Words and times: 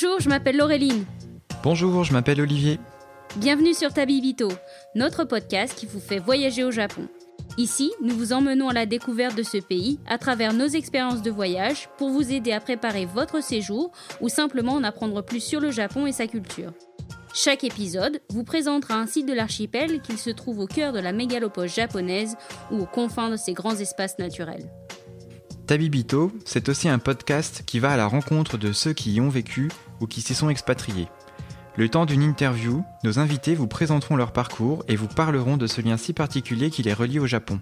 Bonjour, 0.00 0.20
je 0.20 0.28
m'appelle 0.28 0.56
Laureline. 0.56 1.04
Bonjour, 1.64 2.04
je 2.04 2.12
m'appelle 2.12 2.40
Olivier. 2.40 2.78
Bienvenue 3.34 3.74
sur 3.74 3.92
Tabibito, 3.92 4.48
notre 4.94 5.24
podcast 5.24 5.74
qui 5.76 5.86
vous 5.86 5.98
fait 5.98 6.20
voyager 6.20 6.62
au 6.62 6.70
Japon. 6.70 7.08
Ici, 7.56 7.90
nous 8.00 8.14
vous 8.14 8.32
emmenons 8.32 8.68
à 8.68 8.72
la 8.72 8.86
découverte 8.86 9.36
de 9.36 9.42
ce 9.42 9.56
pays 9.56 9.98
à 10.06 10.16
travers 10.16 10.52
nos 10.52 10.68
expériences 10.68 11.22
de 11.22 11.32
voyage 11.32 11.88
pour 11.98 12.10
vous 12.10 12.32
aider 12.32 12.52
à 12.52 12.60
préparer 12.60 13.06
votre 13.06 13.42
séjour 13.42 13.90
ou 14.20 14.28
simplement 14.28 14.74
en 14.74 14.84
apprendre 14.84 15.20
plus 15.20 15.40
sur 15.40 15.58
le 15.58 15.72
Japon 15.72 16.06
et 16.06 16.12
sa 16.12 16.28
culture. 16.28 16.70
Chaque 17.34 17.64
épisode 17.64 18.20
vous 18.30 18.44
présentera 18.44 18.94
un 18.94 19.06
site 19.06 19.26
de 19.26 19.34
l'archipel 19.34 20.00
qu'il 20.00 20.18
se 20.18 20.30
trouve 20.30 20.60
au 20.60 20.68
cœur 20.68 20.92
de 20.92 21.00
la 21.00 21.12
mégalopole 21.12 21.68
japonaise 21.68 22.36
ou 22.70 22.82
aux 22.82 22.86
confins 22.86 23.30
de 23.30 23.36
ses 23.36 23.52
grands 23.52 23.74
espaces 23.74 24.20
naturels. 24.20 24.70
Tabibito, 25.68 26.32
c'est 26.46 26.70
aussi 26.70 26.88
un 26.88 26.98
podcast 26.98 27.62
qui 27.66 27.78
va 27.78 27.90
à 27.90 27.98
la 27.98 28.06
rencontre 28.06 28.56
de 28.56 28.72
ceux 28.72 28.94
qui 28.94 29.12
y 29.12 29.20
ont 29.20 29.28
vécu 29.28 29.68
ou 30.00 30.06
qui 30.06 30.22
s'y 30.22 30.34
sont 30.34 30.48
expatriés. 30.48 31.08
Le 31.76 31.90
temps 31.90 32.06
d'une 32.06 32.22
interview, 32.22 32.82
nos 33.04 33.18
invités 33.18 33.54
vous 33.54 33.66
présenteront 33.66 34.16
leur 34.16 34.32
parcours 34.32 34.82
et 34.88 34.96
vous 34.96 35.08
parleront 35.08 35.58
de 35.58 35.66
ce 35.66 35.82
lien 35.82 35.98
si 35.98 36.14
particulier 36.14 36.70
qui 36.70 36.82
les 36.82 36.94
relie 36.94 37.18
au 37.18 37.26
Japon. 37.26 37.60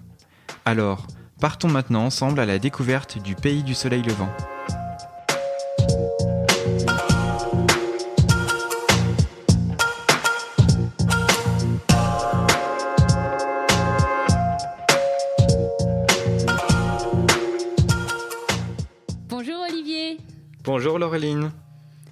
Alors, 0.63 1.05
partons 1.41 1.67
maintenant 1.67 2.05
ensemble 2.05 2.39
à 2.39 2.45
la 2.45 2.59
découverte 2.59 3.21
du 3.21 3.35
pays 3.35 3.61
du 3.61 3.73
soleil 3.73 4.03
levant. 4.03 4.29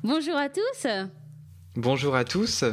Bonjour 0.04 0.36
à 0.36 0.50
tous. 0.50 0.88
Bonjour 1.76 2.16
à 2.16 2.26
tous. 2.26 2.64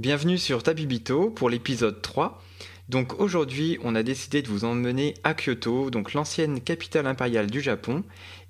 Bienvenue 0.00 0.38
sur 0.38 0.62
Tabibito 0.62 1.28
pour 1.28 1.50
l'épisode 1.50 2.00
3. 2.00 2.42
Donc 2.88 3.20
aujourd'hui, 3.20 3.78
on 3.82 3.94
a 3.94 4.02
décidé 4.02 4.40
de 4.40 4.48
vous 4.48 4.64
emmener 4.64 5.12
à 5.24 5.34
Kyoto, 5.34 5.90
donc 5.90 6.14
l'ancienne 6.14 6.62
capitale 6.62 7.06
impériale 7.06 7.50
du 7.50 7.60
Japon, 7.60 8.02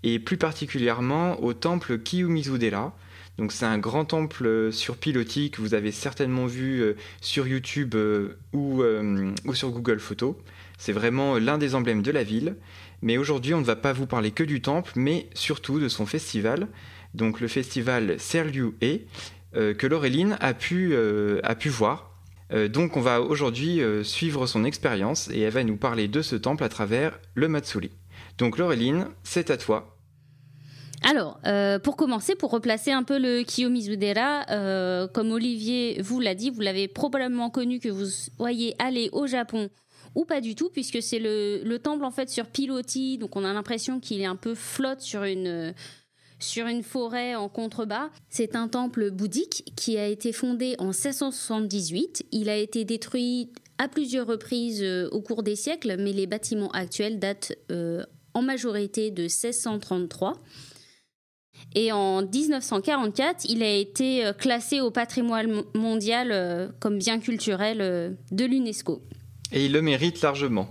et 0.05 0.21
plus 0.21 0.37
particulièrement 0.37 1.43
au 1.43 1.55
temple 1.55 1.99
Kiyomizu-dera. 1.99 2.97
Donc 3.39 3.51
c'est 3.51 3.67
un 3.67 3.79
grand 3.79 4.05
temple 4.05 4.71
sur 4.71 4.97
pilotis 4.97 5.51
que 5.51 5.61
vous 5.61 5.75
avez 5.75 5.91
certainement 5.91 6.47
vu 6.47 6.83
euh, 6.83 6.95
sur 7.21 7.49
YouTube 7.49 7.97
euh, 7.97 8.39
ou, 8.53 8.83
euh, 8.83 9.33
ou 9.45 9.55
sur 9.55 9.71
Google 9.71 9.99
Photos. 9.99 10.37
C'est 10.79 10.93
vraiment 10.93 11.37
l'un 11.39 11.59
des 11.59 11.75
emblèmes 11.75 12.03
de 12.03 12.13
la 12.13 12.23
ville. 12.23 12.55
Mais 13.03 13.19
aujourd'hui, 13.19 13.55
on 13.55 13.61
ne 13.61 13.65
va 13.65 13.75
pas 13.75 13.93
vous 13.93 14.07
parler 14.07 14.31
que 14.31 14.45
du 14.45 14.61
temple, 14.61 14.93
mais 14.95 15.29
surtout 15.35 15.81
de 15.81 15.89
son 15.89 16.07
festival. 16.07 16.69
Donc 17.15 17.41
le 17.41 17.49
festival 17.49 18.19
Serliu-e, 18.19 18.99
que 19.53 19.87
Laureline 19.87 20.37
a 20.41 20.53
pu, 20.53 20.97
pu 21.59 21.69
voir. 21.69 22.15
Euh, 22.53 22.69
donc 22.69 22.97
on 22.97 23.01
va 23.01 23.21
aujourd'hui 23.21 23.81
euh, 23.81 24.05
suivre 24.05 24.47
son 24.47 24.65
expérience 24.65 25.29
et 25.31 25.41
elle 25.41 25.53
va 25.53 25.65
nous 25.65 25.77
parler 25.77 26.09
de 26.09 26.21
ce 26.23 26.37
temple 26.37 26.65
à 26.65 26.69
travers 26.69 27.19
le 27.35 27.49
Matsuri. 27.49 27.91
Donc 28.39 28.59
Laureline, 28.59 29.07
c'est 29.23 29.51
à 29.51 29.57
toi. 29.57 29.97
Alors, 31.03 31.39
euh, 31.47 31.79
pour 31.79 31.97
commencer, 31.97 32.35
pour 32.35 32.51
replacer 32.51 32.91
un 32.91 33.03
peu 33.03 33.19
le 33.19 33.43
Kiyomizu-dera, 33.43 34.47
euh, 34.51 35.07
comme 35.09 35.33
Olivier 35.33 36.01
vous 36.01 36.19
l'a 36.19 36.35
dit, 36.35 36.51
vous 36.51 36.63
l'avez 36.63 36.89
probablement 36.89 37.51
connu 37.51 37.79
que 37.79 37.91
vous 37.91 38.07
soyez 38.07 38.75
allé 38.79 39.11
au 39.13 39.27
Japon 39.27 39.69
ou 40.15 40.25
pas 40.25 40.41
du 40.41 40.55
tout, 40.55 40.71
puisque 40.71 41.03
c'est 41.03 41.19
le, 41.19 41.61
le 41.65 41.79
temple 41.79 42.05
en 42.05 42.11
fait 42.11 42.31
sur 42.31 42.47
pilotis, 42.47 43.19
donc 43.19 43.37
on 43.37 43.45
a 43.45 43.53
l'impression 43.53 43.99
qu'il 44.01 44.21
est 44.21 44.27
un 44.27 44.37
peu 44.37 44.55
flotte 44.55 45.01
sur 45.01 45.25
une 45.25 45.75
sur 46.39 46.67
une 46.67 46.83
forêt 46.83 47.35
en 47.35 47.49
contrebas. 47.49 48.11
C'est 48.29 48.57
un 48.57 48.69
temple 48.69 49.11
bouddhique 49.11 49.73
qui 49.77 49.99
a 49.99 50.07
été 50.07 50.33
fondé 50.33 50.75
en 50.79 50.87
1678. 50.87 52.27
Il 52.33 52.49
a 52.49 52.57
été 52.57 52.85
détruit 52.85 53.51
à 53.79 53.89
plusieurs 53.89 54.27
reprises 54.27 54.83
euh, 54.83 55.09
au 55.11 55.21
cours 55.21 55.43
des 55.43 55.57
siècles, 55.57 55.97
mais 55.99 56.13
les 56.13 56.27
bâtiments 56.27 56.71
actuels 56.71 57.19
datent 57.19 57.53
euh, 57.71 58.05
en 58.35 58.43
majorité 58.43 59.11
de 59.11 59.23
1633. 59.23 60.35
Et 61.75 61.93
en 61.93 62.23
1944, 62.23 63.45
il 63.49 63.63
a 63.63 63.75
été 63.75 64.27
euh, 64.27 64.33
classé 64.33 64.81
au 64.81 64.91
patrimoine 64.91 65.63
mondial 65.75 66.73
comme 66.81 66.99
bien 66.99 67.19
culturel 67.19 68.17
de 68.31 68.45
l'UNESCO. 68.45 69.03
Et 69.53 69.67
il 69.67 69.73
le 69.73 69.83
mérite 69.83 70.21
largement. 70.21 70.69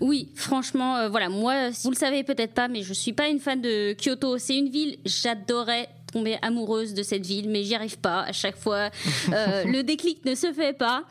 Oui, 0.00 0.30
franchement, 0.34 0.96
euh, 0.96 1.08
voilà, 1.08 1.28
moi, 1.28 1.70
vous 1.70 1.90
le 1.90 1.96
savez 1.96 2.24
peut-être 2.24 2.54
pas, 2.54 2.68
mais 2.68 2.82
je 2.82 2.92
suis 2.92 3.12
pas 3.12 3.28
une 3.28 3.38
fan 3.38 3.60
de 3.60 3.94
Kyoto. 3.94 4.38
C'est 4.38 4.56
une 4.56 4.68
ville, 4.68 4.98
j'adorais 5.04 5.88
tomber 6.12 6.38
amoureuse 6.42 6.94
de 6.94 7.02
cette 7.02 7.24
ville, 7.24 7.48
mais 7.48 7.62
j'y 7.62 7.74
arrive 7.74 7.98
pas 7.98 8.22
à 8.22 8.32
chaque 8.32 8.56
fois. 8.56 8.90
Euh, 9.32 9.64
le 9.66 9.82
déclic 9.82 10.24
ne 10.24 10.34
se 10.34 10.52
fait 10.52 10.76
pas. 10.76 11.04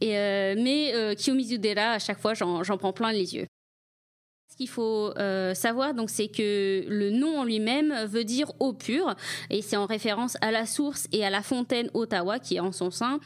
Et, 0.00 0.16
euh, 0.16 0.54
mais 0.58 0.94
euh, 0.94 1.14
Kiyomizu-dera, 1.14 1.92
à 1.92 1.98
chaque 1.98 2.18
fois, 2.18 2.34
j'en 2.34 2.76
prends 2.76 2.92
plein 2.92 3.12
les 3.12 3.34
yeux. 3.34 3.46
Ce 4.50 4.56
qu'il 4.56 4.68
faut 4.68 5.12
euh, 5.18 5.54
savoir, 5.54 5.94
donc, 5.94 6.10
c'est 6.10 6.28
que 6.28 6.84
le 6.88 7.10
nom 7.10 7.40
en 7.40 7.44
lui-même 7.44 8.06
veut 8.06 8.24
dire 8.24 8.52
eau 8.60 8.72
pure, 8.72 9.14
et 9.50 9.62
c'est 9.62 9.76
en 9.76 9.86
référence 9.86 10.36
à 10.40 10.50
la 10.50 10.66
source 10.66 11.08
et 11.12 11.24
à 11.24 11.30
la 11.30 11.42
fontaine 11.42 11.90
Ottawa 11.94 12.38
qui 12.38 12.56
est 12.56 12.60
en 12.60 12.72
son 12.72 12.90
sein, 12.90 13.20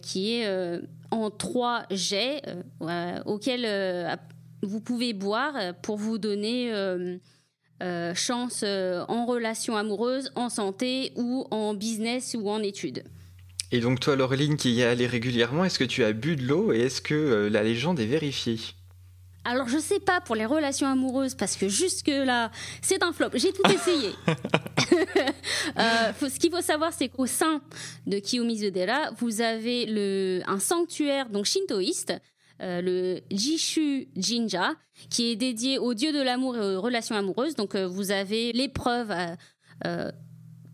qui 0.00 0.36
est 0.36 0.46
euh, 0.46 0.80
en 1.10 1.30
trois 1.30 1.84
jets 1.90 2.42
euh, 2.46 2.62
euh, 2.82 3.20
auxquels 3.24 3.64
euh, 3.64 4.14
vous 4.62 4.80
pouvez 4.80 5.12
boire 5.12 5.54
euh, 5.56 5.72
pour 5.82 5.96
vous 5.96 6.18
donner 6.18 6.72
euh, 6.72 7.16
euh, 7.82 8.14
chance 8.14 8.62
euh, 8.64 9.04
en 9.08 9.26
relation 9.26 9.76
amoureuse, 9.76 10.30
en 10.34 10.48
santé 10.48 11.12
ou 11.16 11.46
en 11.50 11.74
business 11.74 12.36
ou 12.38 12.48
en 12.48 12.62
études. 12.62 13.04
Et 13.72 13.80
donc 13.80 14.00
toi 14.00 14.16
Laureline 14.16 14.56
qui 14.56 14.72
y 14.72 14.80
est 14.80 14.84
allée 14.84 15.06
régulièrement, 15.06 15.64
est-ce 15.64 15.78
que 15.78 15.84
tu 15.84 16.04
as 16.04 16.12
bu 16.12 16.36
de 16.36 16.44
l'eau 16.44 16.72
et 16.72 16.80
est-ce 16.80 17.00
que 17.00 17.14
euh, 17.14 17.48
la 17.50 17.62
légende 17.62 17.98
est 18.00 18.06
vérifiée? 18.06 18.58
Alors 19.48 19.68
je 19.68 19.78
sais 19.78 20.00
pas 20.00 20.20
pour 20.20 20.34
les 20.34 20.44
relations 20.46 20.86
amoureuses 20.88 21.34
parce 21.34 21.56
que 21.56 21.68
jusque 21.68 22.08
là 22.08 22.50
c'est 22.82 23.02
un 23.02 23.12
flop. 23.12 23.30
J'ai 23.34 23.52
tout 23.52 23.62
essayé. 23.70 24.10
Euh, 25.78 26.12
faut- 26.14 26.28
ce 26.28 26.38
qu'il 26.38 26.50
faut 26.50 26.60
savoir 26.62 26.92
c'est 26.92 27.08
qu'au 27.08 27.26
sein 27.26 27.60
de 28.06 28.18
Kiyomizu-dera 28.18 29.10
vous 29.18 29.40
avez 29.40 29.84
le 29.86 30.40
un 30.46 30.58
sanctuaire 30.58 31.28
donc 31.28 31.44
shintoïste. 31.46 32.12
euh, 32.62 32.80
le 32.80 33.20
Jishu 33.30 34.08
Jinja, 34.16 34.72
qui 35.10 35.30
est 35.32 35.36
dédié 35.36 35.78
au 35.78 35.92
dieu 35.92 36.12
de 36.12 36.22
l'amour 36.22 36.56
et 36.56 36.76
aux 36.76 36.80
relations 36.80 37.14
amoureuses. 37.14 37.54
Donc, 37.54 37.74
euh, 37.74 37.86
vous 37.86 38.10
avez 38.12 38.52
l'épreuve 38.52 39.12
euh, 39.84 40.10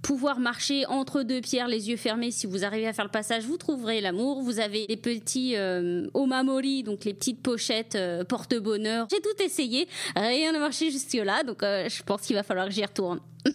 pouvoir 0.02 0.40
marcher 0.40 0.84
entre 0.86 1.22
deux 1.22 1.40
pierres, 1.40 1.68
les 1.68 1.88
yeux 1.88 1.96
fermés. 1.96 2.30
Si 2.30 2.46
vous 2.46 2.64
arrivez 2.64 2.88
à 2.88 2.92
faire 2.92 3.04
le 3.04 3.10
passage, 3.10 3.44
vous 3.44 3.56
trouverez 3.56 4.00
l'amour. 4.00 4.42
Vous 4.42 4.58
avez 4.60 4.86
les 4.88 4.96
petits 4.96 5.56
euh, 5.56 6.08
omamori, 6.14 6.82
donc 6.82 7.04
les 7.04 7.14
petites 7.14 7.40
pochettes 7.42 7.94
euh, 7.94 8.24
porte-bonheur. 8.24 9.06
J'ai 9.10 9.20
tout 9.20 9.42
essayé, 9.42 9.88
rien 10.16 10.52
n'a 10.52 10.58
marché 10.58 10.90
jusque-là, 10.90 11.44
donc 11.44 11.62
euh, 11.62 11.88
je 11.88 12.02
pense 12.02 12.22
qu'il 12.22 12.36
va 12.36 12.42
falloir 12.42 12.66
que 12.66 12.72
j'y 12.72 12.84
retourne. 12.84 13.20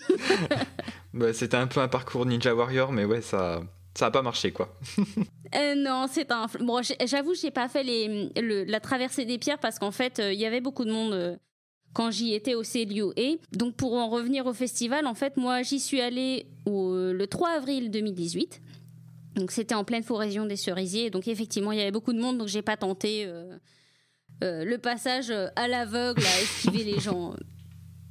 bah, 1.14 1.34
C'était 1.34 1.58
un 1.58 1.68
peu 1.68 1.80
un 1.82 1.88
parcours 1.88 2.26
Ninja 2.26 2.54
Warrior, 2.56 2.92
mais 2.92 3.06
ouais, 3.06 3.22
ça 3.22 3.62
ça 3.96 4.08
a 4.08 4.12
pas 4.12 4.22
marché 4.22 4.52
quoi. 4.52 4.78
Euh, 5.56 5.76
non, 5.76 6.08
c'est 6.12 6.30
un. 6.30 6.48
Bon, 6.60 6.82
j'avoue, 7.06 7.34
j'ai 7.34 7.52
pas 7.52 7.70
fait 7.70 7.82
les, 7.82 8.30
le- 8.36 8.66
la 8.66 8.82
traversée 8.82 9.24
des 9.24 9.38
pierres 9.38 9.60
parce 9.60 9.80
qu'en 9.80 9.92
fait, 9.92 10.20
euh, 10.20 10.34
il 10.34 10.38
y 10.42 10.46
avait 10.46 10.60
beaucoup 10.60 10.84
de 10.84 10.92
monde 10.92 11.14
euh, 11.14 11.38
quand 11.98 12.12
j'y 12.12 12.36
étais 12.36 12.54
au 12.54 12.62
CLIO. 12.62 13.12
Et 13.18 13.40
donc, 13.54 13.76
pour 13.76 13.96
en 13.96 14.08
revenir 14.08 14.46
au 14.46 14.54
festival, 14.54 15.08
en 15.08 15.16
fait, 15.16 15.36
moi, 15.36 15.64
j'y 15.64 15.80
suis 15.80 16.00
allée 16.00 16.46
au- 16.68 16.94
le 17.12 17.26
3 17.26 17.50
avril 17.58 17.90
2018. 17.90 18.62
Donc, 19.34 19.50
c'était 19.50 19.74
en 19.74 19.84
pleine 19.84 20.04
foraison 20.04 20.46
des 20.46 20.58
cerisiers. 20.58 21.10
Donc, 21.10 21.28
effectivement, 21.28 21.72
il 21.72 21.80
y 21.80 21.82
avait 21.82 21.90
beaucoup 21.90 22.14
de 22.14 22.20
monde, 22.22 22.38
donc 22.38 22.50
j'ai 22.50 22.62
pas 22.62 22.78
tenté 22.78 23.26
euh, 23.26 23.58
euh, 24.44 24.64
le 24.64 24.78
passage 24.78 25.32
euh, 25.32 25.48
à 25.56 25.68
l'aveugle 25.68 26.22
à 26.24 26.42
esquiver 26.44 26.84
les 26.84 27.00
gens. 27.00 27.34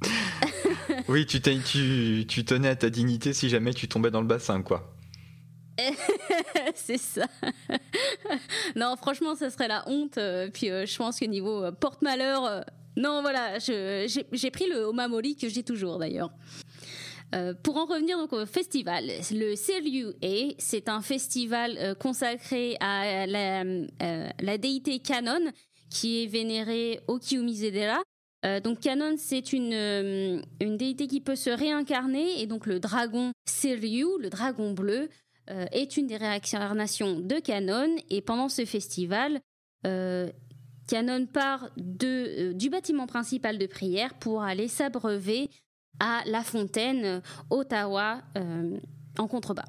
oui, 1.07 1.25
tu, 1.25 1.39
tu, 1.41 2.25
tu 2.27 2.43
tenais 2.43 2.67
à 2.67 2.75
ta 2.75 2.89
dignité 2.89 3.31
si 3.31 3.47
jamais 3.47 3.73
tu 3.73 3.87
tombais 3.87 4.11
dans 4.11 4.21
le 4.21 4.27
bassin 4.27 4.61
quoi. 4.63 4.93
c'est 6.75 6.97
ça. 6.97 7.25
non, 8.75 8.95
franchement, 8.97 9.35
ça 9.35 9.49
serait 9.49 9.67
la 9.69 9.87
honte. 9.87 10.19
puis 10.53 10.69
euh, 10.71 10.85
je 10.85 10.97
pense 10.97 11.19
que 11.19 11.25
niveau 11.25 11.63
euh, 11.63 11.71
porte-malheur, 11.71 12.65
non, 12.97 13.21
voilà, 13.21 13.59
j'ai 13.59 14.51
pris 14.51 14.67
le 14.67 14.85
Omamori 14.85 15.35
que 15.35 15.47
j'ai 15.47 15.61
toujours 15.61 15.99
d'ailleurs. 15.99 16.31
Euh, 17.35 17.53
pour 17.61 17.77
en 17.77 17.85
revenir 17.85 18.17
donc 18.17 18.33
au 18.33 18.45
festival, 18.45 19.05
le 19.05 19.55
CLUA, 19.55 20.55
c'est 20.57 20.89
un 20.89 21.01
festival 21.01 21.77
euh, 21.77 21.93
consacré 21.93 22.77
à 22.79 23.27
la, 23.27 23.63
euh, 23.63 24.29
la 24.39 24.57
déité 24.57 24.99
Kanon, 24.99 25.51
qui 25.89 26.23
est 26.23 26.27
vénérée 26.27 27.01
au 27.07 27.19
Kiyomizu-dera. 27.19 28.01
Donc 28.63 28.79
Kanon, 28.79 29.15
c'est 29.17 29.51
une, 29.51 30.41
déité 30.61 31.07
qui 31.07 31.19
peut 31.19 31.35
se 31.35 31.49
réincarner, 31.49 32.41
et 32.41 32.47
donc 32.47 32.65
le 32.65 32.79
dragon 32.79 33.31
Seryu, 33.45 34.05
le 34.19 34.29
dragon 34.29 34.71
bleu, 34.71 35.09
est 35.49 35.97
une 35.97 36.07
des 36.07 36.15
réincarnations 36.15 37.19
de 37.19 37.39
Canon. 37.39 37.93
Et 38.09 38.21
pendant 38.21 38.47
ce 38.47 38.63
festival, 38.63 39.41
Canon 40.87 41.25
part 41.25 41.69
de, 41.75 42.51
euh, 42.51 42.53
du 42.53 42.69
bâtiment 42.69 43.07
principal 43.07 43.57
de 43.57 43.65
prière 43.65 44.13
pour 44.13 44.41
aller 44.41 44.67
s'abreuver 44.67 45.49
à 45.99 46.21
la 46.25 46.43
fontaine 46.43 47.03
euh, 47.03 47.19
Ottawa, 47.49 48.21
euh, 48.37 48.77
en 49.17 49.27
contrebas. 49.27 49.65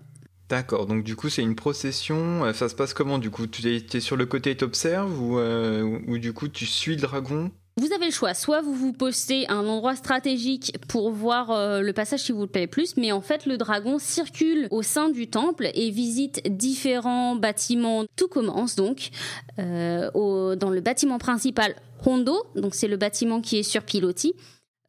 D'accord, 0.49 0.87
donc 0.87 1.05
du 1.05 1.17
coup 1.17 1.29
c'est 1.29 1.43
une 1.43 1.56
procession, 1.56 2.50
ça 2.55 2.70
se 2.70 2.75
passe 2.75 2.94
comment 2.94 3.19
du 3.19 3.31
coup? 3.31 3.47
Tu 3.47 3.69
es, 3.69 4.00
sur 4.00 4.17
le 4.17 4.25
côté 4.25 4.53
et 4.53 4.56
t'observes 4.56 5.20
ou, 5.20 5.38
ou 5.38 6.17
du 6.17 6.32
coup 6.32 6.49
tu 6.49 6.65
suis 6.65 6.94
le 6.94 7.03
dragon? 7.03 7.50
Vous 7.78 7.92
avez 7.92 8.06
le 8.06 8.12
choix, 8.12 8.34
soit 8.34 8.60
vous 8.60 8.75
vous 8.75 8.92
postez 8.92 9.46
à 9.48 9.54
un 9.54 9.66
endroit 9.66 9.94
stratégique 9.94 10.76
pour 10.88 11.10
voir 11.10 11.50
euh, 11.52 11.80
le 11.80 11.92
passage 11.92 12.20
si 12.20 12.32
vous 12.32 12.48
le 12.52 12.66
plus, 12.66 12.96
mais 12.96 13.12
en 13.12 13.20
fait 13.20 13.46
le 13.46 13.56
dragon 13.56 13.98
circule 13.98 14.66
au 14.72 14.82
sein 14.82 15.10
du 15.10 15.28
temple 15.28 15.70
et 15.75 15.90
visite 15.90 16.42
différents 16.48 17.36
bâtiments. 17.36 18.04
Tout 18.16 18.26
commence 18.26 18.75
donc 18.75 19.10
euh, 19.58 20.56
dans 20.56 20.70
le 20.70 20.80
bâtiment 20.80 21.19
principal 21.19 21.76
Hondo, 22.04 22.44
donc 22.56 22.75
c'est 22.75 22.88
le 22.88 22.96
bâtiment 22.96 23.40
qui 23.40 23.58
est 23.58 23.62
sur 23.62 23.84
pilotis, 23.84 24.34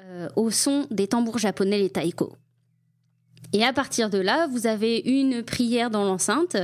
euh, 0.02 0.28
au 0.36 0.50
son 0.50 0.88
des 0.90 1.08
tambours 1.08 1.38
japonais 1.38 1.78
les 1.78 1.90
taiko. 1.90 2.34
Et 3.54 3.64
à 3.64 3.74
partir 3.74 4.10
de 4.10 4.18
là, 4.18 4.48
vous 4.48 4.66
avez 4.66 4.98
une 4.98 5.44
prière 5.44 5.90
dans 5.90 6.04
l'enceinte 6.04 6.58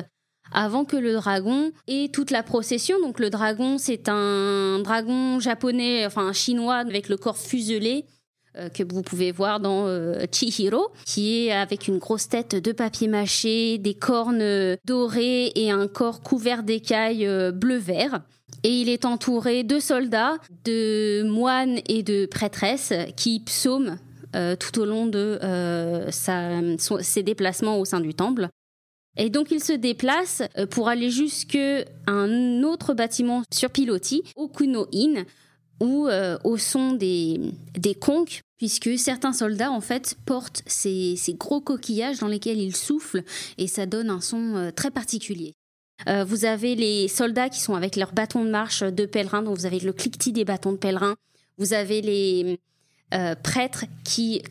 avant 0.51 0.85
que 0.85 0.95
le 0.95 1.13
dragon 1.13 1.71
ait 1.87 2.09
toute 2.11 2.31
la 2.31 2.43
procession. 2.43 2.99
Donc 2.99 3.19
le 3.19 3.29
dragon, 3.29 3.77
c'est 3.77 4.09
un 4.09 4.79
dragon 4.79 5.39
japonais, 5.39 6.05
enfin 6.05 6.33
chinois, 6.33 6.75
avec 6.75 7.09
le 7.09 7.17
corps 7.17 7.37
fuselé 7.37 8.05
euh, 8.57 8.69
que 8.69 8.83
vous 8.87 9.01
pouvez 9.01 9.31
voir 9.31 9.59
dans 9.59 9.85
euh, 9.87 10.23
Chihiro, 10.31 10.87
qui 11.05 11.47
est 11.47 11.51
avec 11.51 11.87
une 11.87 11.97
grosse 11.97 12.29
tête 12.29 12.55
de 12.55 12.71
papier 12.71 13.07
mâché, 13.07 13.77
des 13.77 13.95
cornes 13.95 14.77
dorées 14.85 15.51
et 15.55 15.71
un 15.71 15.87
corps 15.87 16.21
couvert 16.21 16.63
d'écailles 16.63 17.25
euh, 17.25 17.51
bleu-vert. 17.51 18.21
Et 18.63 18.69
il 18.69 18.87
est 18.87 19.03
entouré 19.03 19.63
de 19.63 19.79
soldats, 19.79 20.37
de 20.63 21.23
moines 21.23 21.79
et 21.89 22.01
de 22.01 22.25
prêtresses 22.25 22.93
qui 23.15 23.39
psaument 23.41 23.97
tout 24.59 24.79
au 24.79 24.85
long 24.85 25.05
de 25.05 25.39
ses 26.09 27.23
déplacements 27.23 27.79
au 27.79 27.85
sein 27.85 28.01
du 28.01 28.13
temple. 28.13 28.49
Et 29.17 29.29
donc 29.29 29.51
il 29.51 29.63
se 29.63 29.73
déplace 29.73 30.43
euh, 30.57 30.65
pour 30.65 30.89
aller 30.89 31.09
jusqu'à 31.09 31.85
un 32.07 32.63
autre 32.63 32.93
bâtiment 32.93 33.43
sur 33.51 33.69
pilotis, 33.69 34.23
Okuno-in, 34.35 35.23
où 35.81 36.07
euh, 36.07 36.37
au 36.43 36.57
son 36.57 36.93
des, 36.93 37.39
des 37.77 37.95
conques, 37.95 38.41
puisque 38.57 38.97
certains 38.97 39.33
soldats 39.33 39.71
en 39.71 39.81
fait 39.81 40.15
portent 40.25 40.63
ces, 40.65 41.15
ces, 41.17 41.33
gros 41.33 41.61
coquillages 41.61 42.19
dans 42.19 42.27
lesquels 42.27 42.59
ils 42.59 42.75
soufflent 42.75 43.23
et 43.57 43.67
ça 43.67 43.85
donne 43.85 44.09
un 44.09 44.21
son 44.21 44.55
euh, 44.55 44.71
très 44.71 44.91
particulier. 44.91 45.53
vous 46.27 46.43
avez 46.43 46.75
les 46.75 47.07
soldats 47.07 47.49
qui 47.49 47.61
sont 47.61 47.75
avec 47.75 47.95
leurs 47.95 48.13
bâtons 48.13 48.43
de 48.43 48.49
marche 48.49 48.83
de 48.83 49.05
pèlerins, 49.05 49.43
donc 49.43 49.57
vous 49.57 49.65
avez 49.65 49.79
le 49.79 49.93
cliquetis 49.93 50.33
des 50.33 50.45
bâtons 50.45 50.73
de 50.73 50.77
pèlerins. 50.77 51.15
Vous 51.57 51.73
avez 51.73 52.01
les 52.01 52.59
prêtres 53.43 53.85
qui 54.03 54.41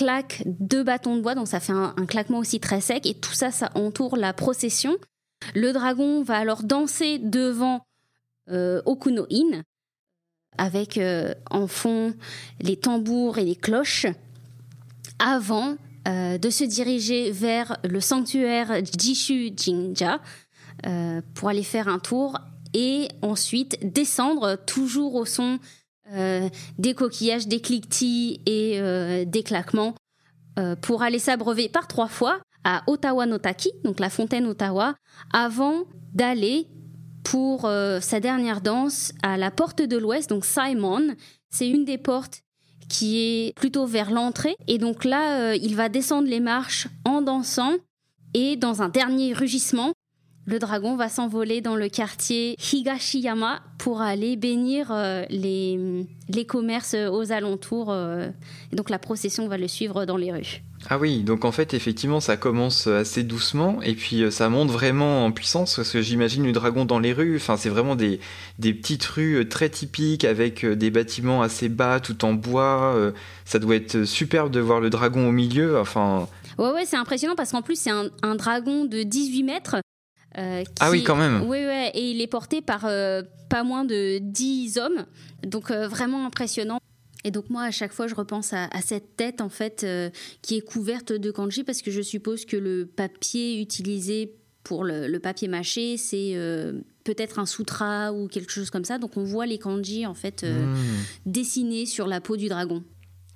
claque 0.00 0.42
deux 0.46 0.82
bâtons 0.82 1.14
de 1.14 1.20
bois, 1.20 1.34
donc 1.34 1.46
ça 1.46 1.60
fait 1.60 1.74
un, 1.74 1.92
claquement 2.08 2.38
aussi 2.38 2.58
très 2.58 2.80
sec, 2.80 3.04
et 3.04 3.12
tout 3.12 3.34
ça, 3.34 3.50
ça 3.50 3.70
entoure 3.74 4.16
la 4.16 4.32
procession. 4.32 4.96
Le 5.54 5.72
dragon 5.74 6.22
va 6.22 6.38
alors 6.38 6.62
danser 6.62 7.18
devant 7.18 7.82
euh, 8.50 8.80
Okuno-in, 8.86 9.62
avec 10.56 10.96
euh, 10.96 11.34
en 11.50 11.66
fond 11.66 12.14
les 12.60 12.78
tambours 12.78 13.36
et 13.36 13.44
les 13.44 13.56
cloches, 13.56 14.06
avant 15.18 15.76
euh, 16.08 16.38
de 16.38 16.48
se 16.48 16.64
diriger 16.64 17.30
vers 17.30 17.76
le 17.84 18.00
sanctuaire 18.00 18.82
Jishu 18.98 19.52
Jinja 19.54 20.18
pour 21.34 21.50
aller 21.50 21.62
faire 21.62 21.88
un 21.88 21.98
tour 21.98 22.38
et 22.72 23.08
ensuite 23.20 23.78
descendre 23.82 24.56
toujours 24.64 25.14
au 25.14 25.26
son 25.26 25.58
des 26.78 26.94
coquillages, 26.94 27.46
des 27.46 27.60
cliquetis 27.60 28.40
et 28.46 28.80
euh, 28.80 29.24
des 29.24 29.42
claquements 29.42 29.94
euh, 30.58 30.76
pour 30.76 31.02
aller 31.02 31.18
s'abreuver 31.18 31.68
par 31.68 31.86
trois 31.86 32.08
fois 32.08 32.40
à 32.64 32.82
Ottawa 32.86 33.26
Notaki, 33.26 33.70
donc 33.84 34.00
la 34.00 34.10
fontaine 34.10 34.46
Ottawa, 34.46 34.94
avant 35.32 35.84
d'aller 36.12 36.66
pour 37.22 37.62
sa 38.00 38.20
dernière 38.20 38.60
danse 38.60 39.12
à 39.22 39.36
la 39.38 39.50
porte 39.50 39.80
de 39.80 39.96
l'Ouest, 39.96 40.28
donc 40.28 40.44
Simon. 40.44 41.14
C'est 41.48 41.68
une 41.68 41.84
des 41.84 41.96
portes 41.96 42.42
qui 42.88 43.18
est 43.18 43.56
plutôt 43.56 43.86
vers 43.86 44.10
l'entrée. 44.10 44.56
Et 44.66 44.78
donc 44.78 45.04
là, 45.04 45.54
il 45.54 45.74
va 45.76 45.88
descendre 45.88 46.28
les 46.28 46.40
marches 46.40 46.88
en 47.04 47.22
dansant 47.22 47.76
et 48.34 48.56
dans 48.56 48.82
un 48.82 48.88
dernier 48.88 49.32
rugissement, 49.32 49.92
le 50.50 50.58
dragon 50.58 50.96
va 50.96 51.08
s'envoler 51.08 51.60
dans 51.60 51.76
le 51.76 51.88
quartier 51.88 52.56
Higashiyama 52.72 53.60
pour 53.78 54.00
aller 54.00 54.34
bénir 54.34 54.88
euh, 54.90 55.24
les, 55.30 55.78
les 56.28 56.44
commerces 56.44 56.94
aux 56.94 57.30
alentours. 57.30 57.92
Euh, 57.92 58.28
et 58.72 58.76
donc 58.76 58.90
la 58.90 58.98
procession 58.98 59.46
va 59.46 59.56
le 59.58 59.68
suivre 59.68 60.06
dans 60.06 60.16
les 60.16 60.32
rues. 60.32 60.62
Ah 60.88 60.98
oui, 60.98 61.22
donc 61.22 61.44
en 61.44 61.52
fait, 61.52 61.72
effectivement, 61.72 62.18
ça 62.18 62.36
commence 62.36 62.88
assez 62.88 63.22
doucement 63.22 63.80
et 63.82 63.94
puis 63.94 64.24
euh, 64.24 64.32
ça 64.32 64.48
monte 64.48 64.70
vraiment 64.70 65.24
en 65.24 65.30
puissance 65.30 65.76
parce 65.76 65.92
que 65.92 66.02
j'imagine 66.02 66.44
le 66.44 66.52
dragon 66.52 66.84
dans 66.84 66.98
les 66.98 67.12
rues. 67.12 67.36
Enfin, 67.36 67.56
c'est 67.56 67.68
vraiment 67.68 67.94
des, 67.94 68.18
des 68.58 68.74
petites 68.74 69.04
rues 69.04 69.48
très 69.48 69.68
typiques 69.68 70.24
avec 70.24 70.66
des 70.66 70.90
bâtiments 70.90 71.42
assez 71.42 71.68
bas, 71.68 72.00
tout 72.00 72.24
en 72.24 72.32
bois. 72.32 73.12
Ça 73.44 73.60
doit 73.60 73.76
être 73.76 74.04
superbe 74.04 74.50
de 74.50 74.58
voir 74.58 74.80
le 74.80 74.90
dragon 74.90 75.28
au 75.28 75.32
milieu. 75.32 75.78
Enfin. 75.78 76.26
Ouais, 76.58 76.72
ouais, 76.72 76.86
c'est 76.86 76.96
impressionnant 76.96 77.36
parce 77.36 77.52
qu'en 77.52 77.62
plus, 77.62 77.78
c'est 77.78 77.90
un, 77.90 78.08
un, 78.22 78.34
dragon 78.34 78.84
de 78.84 79.04
18 79.04 79.44
mètres 79.44 79.76
euh, 80.38 80.64
ah 80.78 80.90
oui, 80.90 81.02
quand 81.02 81.16
même. 81.16 81.42
Oui, 81.42 81.58
oui, 81.66 81.90
et 81.94 82.10
il 82.10 82.20
est 82.20 82.26
porté 82.26 82.60
par 82.60 82.84
euh, 82.84 83.22
pas 83.48 83.64
moins 83.64 83.84
de 83.84 84.18
10 84.18 84.78
hommes, 84.78 85.06
donc 85.44 85.70
euh, 85.70 85.88
vraiment 85.88 86.26
impressionnant. 86.26 86.78
Et 87.24 87.30
donc 87.30 87.50
moi, 87.50 87.64
à 87.64 87.70
chaque 87.70 87.92
fois, 87.92 88.06
je 88.06 88.14
repense 88.14 88.52
à, 88.54 88.68
cette 88.82 89.16
tête, 89.16 89.42
en 89.42 89.50
fait, 89.50 89.86
qui 90.40 90.56
est 90.56 90.62
couverte 90.62 91.12
de 91.12 91.30
kanji, 91.30 91.64
parce 91.64 91.82
que 91.82 91.90
je 91.90 92.00
suppose 92.00 92.46
que 92.46 92.56
le 92.56 92.86
papier 92.86 93.60
utilisé 93.60 94.32
pour 94.64 94.84
le, 94.84 95.18
papier 95.18 95.46
mâché, 95.46 95.98
c'est 95.98 96.34
peut-être 97.04 97.38
un 97.38 97.44
sutra 97.44 98.14
ou 98.14 98.26
quelque 98.26 98.50
chose 98.50 98.70
comme 98.70 98.86
ça. 98.86 98.96
Donc 98.96 99.18
on 99.18 99.24
voit 99.24 99.44
les 99.44 99.58
kanji, 99.58 100.06
en 100.06 100.14
fait, 100.14 100.44
hmm. 100.44 100.74
dessinés 101.26 101.84
sur 101.84 102.06
la 102.06 102.22
peau 102.22 102.38
du 102.38 102.48
dragon. 102.48 102.82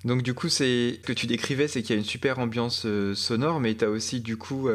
Donc 0.03 0.23
du 0.23 0.33
coup, 0.33 0.49
c'est 0.49 0.99
ce 0.99 1.05
que 1.05 1.13
tu 1.13 1.27
décrivais, 1.27 1.67
c'est 1.67 1.83
qu'il 1.83 1.91
y 1.91 1.97
a 1.97 1.99
une 1.99 2.07
super 2.07 2.39
ambiance 2.39 2.87
sonore, 3.13 3.59
mais 3.59 3.75
tu 3.75 3.85
as 3.85 3.91
aussi, 3.91 4.19
du 4.19 4.35
coup 4.35 4.67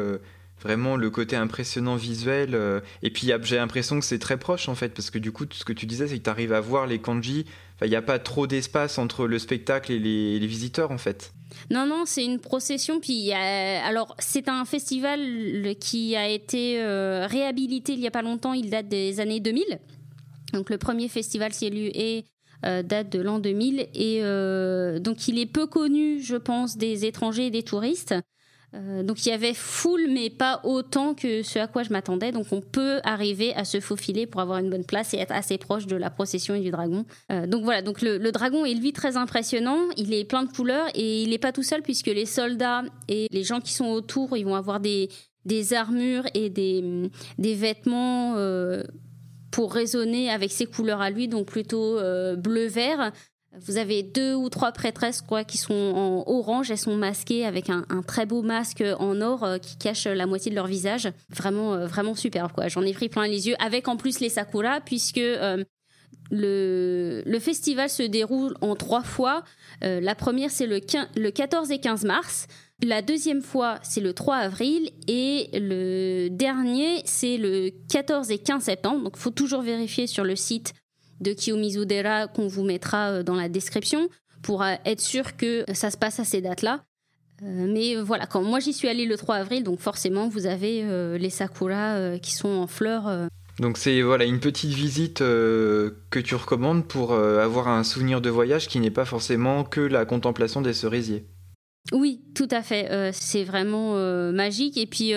vraiment 0.61 0.95
le 0.95 1.09
côté 1.09 1.35
impressionnant 1.35 1.95
visuel. 1.95 2.51
Euh, 2.53 2.79
et 3.01 3.09
puis 3.09 3.31
j'ai 3.43 3.55
l'impression 3.55 3.99
que 3.99 4.05
c'est 4.05 4.19
très 4.19 4.37
proche 4.37 4.69
en 4.69 4.75
fait, 4.75 4.89
parce 4.89 5.09
que 5.09 5.17
du 5.17 5.31
coup, 5.31 5.45
ce 5.51 5.65
que 5.65 5.73
tu 5.73 5.85
disais, 5.85 6.07
c'est 6.07 6.17
que 6.17 6.23
tu 6.23 6.29
arrives 6.29 6.53
à 6.53 6.61
voir 6.61 6.87
les 6.87 6.99
kanji. 6.99 7.45
Il 7.83 7.89
n'y 7.89 7.95
a 7.95 8.01
pas 8.03 8.19
trop 8.19 8.45
d'espace 8.45 8.99
entre 8.99 9.25
le 9.25 9.39
spectacle 9.39 9.91
et 9.91 9.97
les, 9.97 10.45
visiteurs 10.45 10.91
en 10.91 10.99
fait. 10.99 11.33
Non, 11.71 11.87
non, 11.87 12.03
c'est 12.05 12.23
une 12.23 12.39
procession. 12.39 12.99
Puis, 12.99 13.31
alors, 13.31 14.15
c'est 14.19 14.47
un 14.49 14.65
festival 14.65 15.19
qui 15.79 16.15
a 16.15 16.29
été 16.29 16.79
euh, 16.79 17.25
réhabilité 17.27 17.93
il 17.93 17.99
n'y 17.99 18.07
a 18.07 18.11
pas 18.11 18.21
longtemps. 18.21 18.53
Il 18.53 18.69
date 18.69 18.87
des 18.87 19.19
années 19.19 19.39
2000. 19.39 19.79
Donc, 20.53 20.69
le 20.69 20.77
premier 20.77 21.07
festival 21.07 21.53
Cielu 21.53 21.89
est 21.95 22.25
euh, 22.65 22.83
date 22.83 23.11
de 23.11 23.19
l'an 23.19 23.39
2000 23.39 23.87
et 23.95 24.21
donc 24.99 25.27
il 25.27 25.39
est 25.39 25.47
peu 25.47 25.65
connu, 25.65 26.21
je 26.21 26.35
pense, 26.35 26.77
des 26.77 27.05
étrangers 27.05 27.47
et 27.47 27.51
des 27.51 27.63
touristes. 27.63 28.13
Euh, 28.73 29.03
donc 29.03 29.25
il 29.25 29.29
y 29.29 29.31
avait 29.33 29.53
full, 29.53 30.07
mais 30.09 30.29
pas 30.29 30.61
autant 30.63 31.13
que 31.13 31.43
ce 31.43 31.59
à 31.59 31.67
quoi 31.67 31.83
je 31.83 31.91
m'attendais. 31.91 32.31
Donc 32.31 32.47
on 32.51 32.61
peut 32.61 32.99
arriver 33.03 33.53
à 33.55 33.65
se 33.65 33.79
faufiler 33.79 34.25
pour 34.25 34.41
avoir 34.41 34.59
une 34.59 34.69
bonne 34.69 34.85
place 34.85 35.13
et 35.13 35.17
être 35.17 35.33
assez 35.33 35.57
proche 35.57 35.87
de 35.87 35.95
la 35.95 36.09
procession 36.09 36.55
et 36.55 36.61
du 36.61 36.71
dragon. 36.71 37.05
Euh, 37.31 37.47
donc 37.47 37.63
voilà, 37.63 37.81
donc 37.81 38.01
le, 38.01 38.31
dragon 38.31 38.65
est 38.65 38.73
lui 38.73 38.93
très 38.93 39.17
impressionnant. 39.17 39.79
Il 39.97 40.13
est 40.13 40.23
plein 40.23 40.43
de 40.43 40.51
couleurs 40.51 40.87
et 40.95 41.23
il 41.23 41.29
n'est 41.31 41.37
pas 41.37 41.51
tout 41.51 41.63
seul 41.63 41.81
puisque 41.81 42.07
les 42.07 42.25
soldats 42.25 42.83
et 43.09 43.27
les 43.31 43.43
gens 43.43 43.59
qui 43.59 43.73
sont 43.73 43.87
autour, 43.87 44.37
ils 44.37 44.45
vont 44.45 44.55
avoir 44.55 44.79
des, 44.79 45.09
des 45.45 45.73
armures 45.73 46.23
et 46.33 46.49
des, 46.49 47.09
des 47.37 47.55
vêtements. 47.55 48.35
Euh, 48.37 48.83
pour 49.51 49.73
résonner 49.73 50.29
avec 50.29 50.49
ses 50.49 50.65
couleurs 50.65 51.01
à 51.01 51.09
lui, 51.09 51.27
donc 51.27 51.47
plutôt 51.47 51.99
bleu-vert, 52.37 53.11
vous 53.59 53.77
avez 53.77 54.01
deux 54.01 54.33
ou 54.33 54.49
trois 54.49 54.71
prêtresses 54.71 55.21
quoi, 55.21 55.43
qui 55.43 55.57
sont 55.57 55.73
en 55.73 56.23
orange, 56.25 56.71
elles 56.71 56.77
sont 56.77 56.95
masquées 56.95 57.45
avec 57.45 57.69
un, 57.69 57.83
très 58.07 58.25
beau 58.25 58.41
masque 58.41 58.83
en 58.99 59.19
or 59.21 59.43
euh, 59.43 59.57
qui 59.57 59.77
cache 59.77 60.05
la 60.05 60.25
moitié 60.25 60.51
de 60.51 60.55
leur 60.55 60.67
visage. 60.67 61.11
Vraiment, 61.29 61.73
euh, 61.73 61.85
vraiment 61.85 62.15
superbe. 62.15 62.51
Quoi. 62.53 62.69
J'en 62.69 62.83
ai 62.83 62.93
pris 62.93 63.09
plein 63.09 63.27
les 63.27 63.47
yeux, 63.49 63.55
avec 63.59 63.87
en 63.87 63.97
plus 63.97 64.19
les 64.19 64.29
sakura, 64.29 64.79
puisque 64.79 65.17
euh, 65.17 65.63
le, 66.29 67.23
le, 67.25 67.39
festival 67.39 67.89
se 67.89 68.03
déroule 68.03 68.55
en 68.61 68.75
trois 68.75 69.03
fois. 69.03 69.43
la 69.81 70.15
première, 70.15 70.49
c'est 70.49 70.67
le, 70.67 70.79
le 71.15 71.29
14 71.29 71.71
et 71.71 71.79
15 71.79 72.05
mars. 72.05 72.47
La 72.83 73.01
deuxième 73.01 73.41
fois, 73.41 73.79
c'est 73.83 74.01
le 74.01 74.13
3 74.13 74.37
avril. 74.37 74.89
Et 75.07 75.49
le 75.53 76.29
dernier, 76.29 77.01
c'est 77.05 77.37
le 77.37 77.71
14 77.89 78.31
et 78.31 78.37
15 78.37 78.63
septembre. 78.63 79.03
Donc, 79.03 79.13
il 79.17 79.21
faut 79.21 79.29
toujours 79.29 79.61
vérifier 79.61 80.07
sur 80.07 80.23
le 80.23 80.37
site 80.37 80.73
de 81.21 81.33
Kiyomizudera 81.33 82.27
qu'on 82.27 82.47
vous 82.47 82.63
mettra 82.63 83.09
euh, 83.09 83.23
dans 83.23 83.35
la 83.35 83.47
description 83.47 84.09
pour 84.41 84.63
euh, 84.63 84.73
être 84.85 84.99
sûr 84.99 85.37
que 85.37 85.63
ça 85.73 85.91
se 85.91 85.97
passe 85.97 86.19
à 86.19 86.25
ces 86.25 86.41
dates-là. 86.41 86.83
Euh, 87.43 87.67
mais 87.71 87.95
voilà, 87.95 88.25
quand 88.25 88.41
moi 88.41 88.59
j'y 88.59 88.73
suis 88.73 88.87
allée 88.87 89.05
le 89.05 89.17
3 89.17 89.35
avril, 89.35 89.63
donc 89.63 89.79
forcément 89.79 90.27
vous 90.27 90.45
avez 90.45 90.83
les 91.17 91.29
sakuras 91.29 92.19
qui 92.19 92.33
sont 92.33 92.49
en 92.49 92.67
fleurs. 92.67 93.27
Donc 93.59 93.77
c'est 93.77 94.01
voilà 94.01 94.25
une 94.25 94.39
petite 94.39 94.71
visite 94.71 95.19
que 95.19 96.19
tu 96.23 96.35
recommandes 96.35 96.87
pour 96.87 97.13
avoir 97.13 97.67
un 97.67 97.83
souvenir 97.83 98.21
de 98.21 98.29
voyage 98.29 98.67
qui 98.67 98.79
n'est 98.79 98.91
pas 98.91 99.05
forcément 99.05 99.63
que 99.63 99.81
la 99.81 100.05
contemplation 100.05 100.61
des 100.61 100.73
cerisiers. 100.73 101.25
Oui, 101.91 102.21
tout 102.35 102.47
à 102.51 102.61
fait. 102.61 103.11
c'est 103.11 103.43
vraiment 103.43 103.95
magique. 104.31 104.77
Et 104.77 104.85
puis, 104.85 105.13